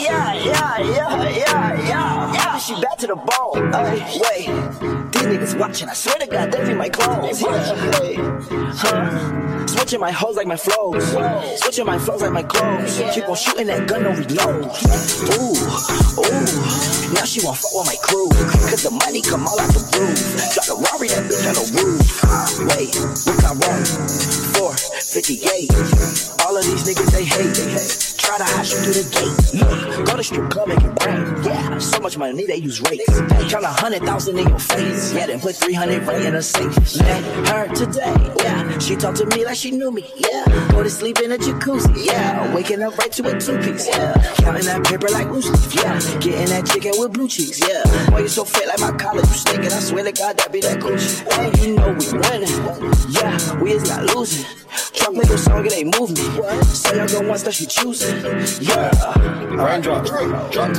Yeah, 0.00 0.34
yeah, 0.34 0.78
yeah, 0.80 1.22
yeah, 1.30 1.86
yeah, 1.86 2.32
yeah. 2.34 2.58
She 2.58 2.74
back 2.80 2.96
to 2.98 3.06
the 3.06 3.16
bone. 3.16 3.74
Ay, 3.74 4.00
wait, 4.20 4.48
these 5.12 5.28
niggas 5.28 5.58
watching. 5.58 5.88
I 5.88 5.94
swear 5.94 6.16
to 6.18 6.26
God, 6.26 6.52
they 6.52 6.64
be 6.64 6.74
my 6.74 6.88
clones. 6.88 7.40
Yeah, 7.40 7.99
Switching 9.66 10.00
my 10.00 10.10
hoes 10.10 10.36
like 10.36 10.46
my 10.46 10.56
flows. 10.56 11.04
Switching 11.60 11.84
my 11.84 11.98
flows 11.98 12.22
like 12.22 12.32
my 12.32 12.42
clothes. 12.42 13.00
Keep 13.12 13.28
on 13.28 13.36
shooting 13.36 13.66
that 13.66 13.86
gun, 13.88 14.02
no 14.04 14.10
reload. 14.10 14.64
Ooh, 15.36 15.52
ooh. 16.16 16.80
Now 17.12 17.24
she 17.24 17.44
won't 17.44 17.58
fuck 17.58 17.74
with 17.74 17.86
my 17.86 17.96
crew. 18.00 18.28
Cause 18.70 18.82
the 18.84 18.90
money 18.90 19.20
come 19.20 19.46
all 19.46 19.60
out 19.60 19.68
the 19.74 19.82
roof. 19.98 20.16
Drop 20.54 20.66
the 20.66 20.76
Rari, 20.80 21.08
that 21.08 21.28
bitch 21.28 21.44
on 21.44 21.54
the 21.58 21.66
roof. 21.76 22.00
Wait, 22.72 22.96
what 23.26 23.36
got 23.42 23.58
wrong? 23.60 23.84
458. 24.56 26.46
All 26.46 26.56
of 26.56 26.64
these 26.64 26.84
niggas, 26.88 27.10
they 27.12 27.24
hate, 27.24 27.52
they 27.52 27.68
hate. 27.68 28.10
Try 28.16 28.38
to 28.38 28.44
hide 28.44 28.66
you 28.70 28.78
through 28.78 28.94
the 28.94 29.06
gate. 29.10 29.34
Look, 29.58 30.06
go 30.06 30.16
to 30.16 30.22
strip 30.22 30.50
club 30.50 30.70
and 30.70 30.80
get 30.80 30.94
brain. 31.02 31.42
Yeah, 31.42 31.78
so 31.78 31.98
much 31.98 32.16
money 32.16 32.46
they 32.46 32.56
use 32.56 32.80
rates. 32.82 33.10
Count 33.50 33.64
a 33.64 33.74
hundred 33.74 34.02
thousand 34.04 34.38
in 34.38 34.48
your 34.48 34.58
face. 34.60 35.12
Yeah, 35.12 35.26
then 35.26 35.40
put 35.40 35.56
300 35.56 36.06
right 36.06 36.22
in 36.22 36.36
a 36.36 36.42
safe. 36.42 36.70
Met 37.02 37.24
her 37.48 37.74
today. 37.92 38.34
Yeah, 38.40 38.78
she 38.78 38.96
talked 38.96 39.18
to 39.18 39.26
me 39.26 39.44
like 39.44 39.56
she 39.56 39.70
knew 39.70 39.90
me. 39.90 40.04
Yeah, 40.16 40.44
go 40.70 40.82
to 40.82 40.90
sleep 40.90 41.20
in 41.20 41.32
a 41.32 41.36
jacuzzi. 41.36 42.06
Yeah, 42.06 42.54
waking 42.54 42.82
up 42.82 42.96
right 42.98 43.12
to 43.12 43.28
a 43.28 43.40
two 43.40 43.58
piece. 43.58 43.88
Yeah, 43.88 44.14
counting 44.36 44.66
that 44.66 44.84
paper 44.84 45.08
like 45.08 45.28
loose. 45.28 45.48
Yeah, 45.74 45.98
getting 46.20 46.46
that 46.46 46.66
chicken 46.66 46.92
with 46.96 47.12
blue 47.12 47.28
cheese. 47.28 47.60
Yeah, 47.60 48.10
boy, 48.10 48.20
you 48.20 48.28
so 48.28 48.44
fit 48.44 48.66
like 48.68 48.80
my 48.80 48.92
collar? 48.96 49.20
You 49.20 49.26
stinking. 49.26 49.72
I 49.72 49.80
swear 49.80 50.04
to 50.04 50.12
God, 50.12 50.38
that 50.38 50.52
be 50.52 50.60
that 50.60 50.80
Gucci. 50.80 51.26
And 51.38 51.58
you 51.58 51.76
know 51.76 51.92
we 51.92 52.06
winning. 52.18 53.10
Yeah, 53.10 53.60
we 53.60 53.72
is 53.72 53.88
not 53.88 54.04
losing. 54.14 54.46
Drop 54.94 55.14
the 55.14 55.38
song 55.38 55.64
they 55.64 55.84
move 55.84 56.10
me. 56.10 56.62
Say 56.74 56.96
y'all 56.96 57.08
go 57.08 57.28
once 57.28 57.42
that 57.42 57.54
she 57.54 57.66
choosing. 57.66 58.16
Yeah. 58.60 58.90
Raindrops, 59.56 60.10
drop 60.10 60.68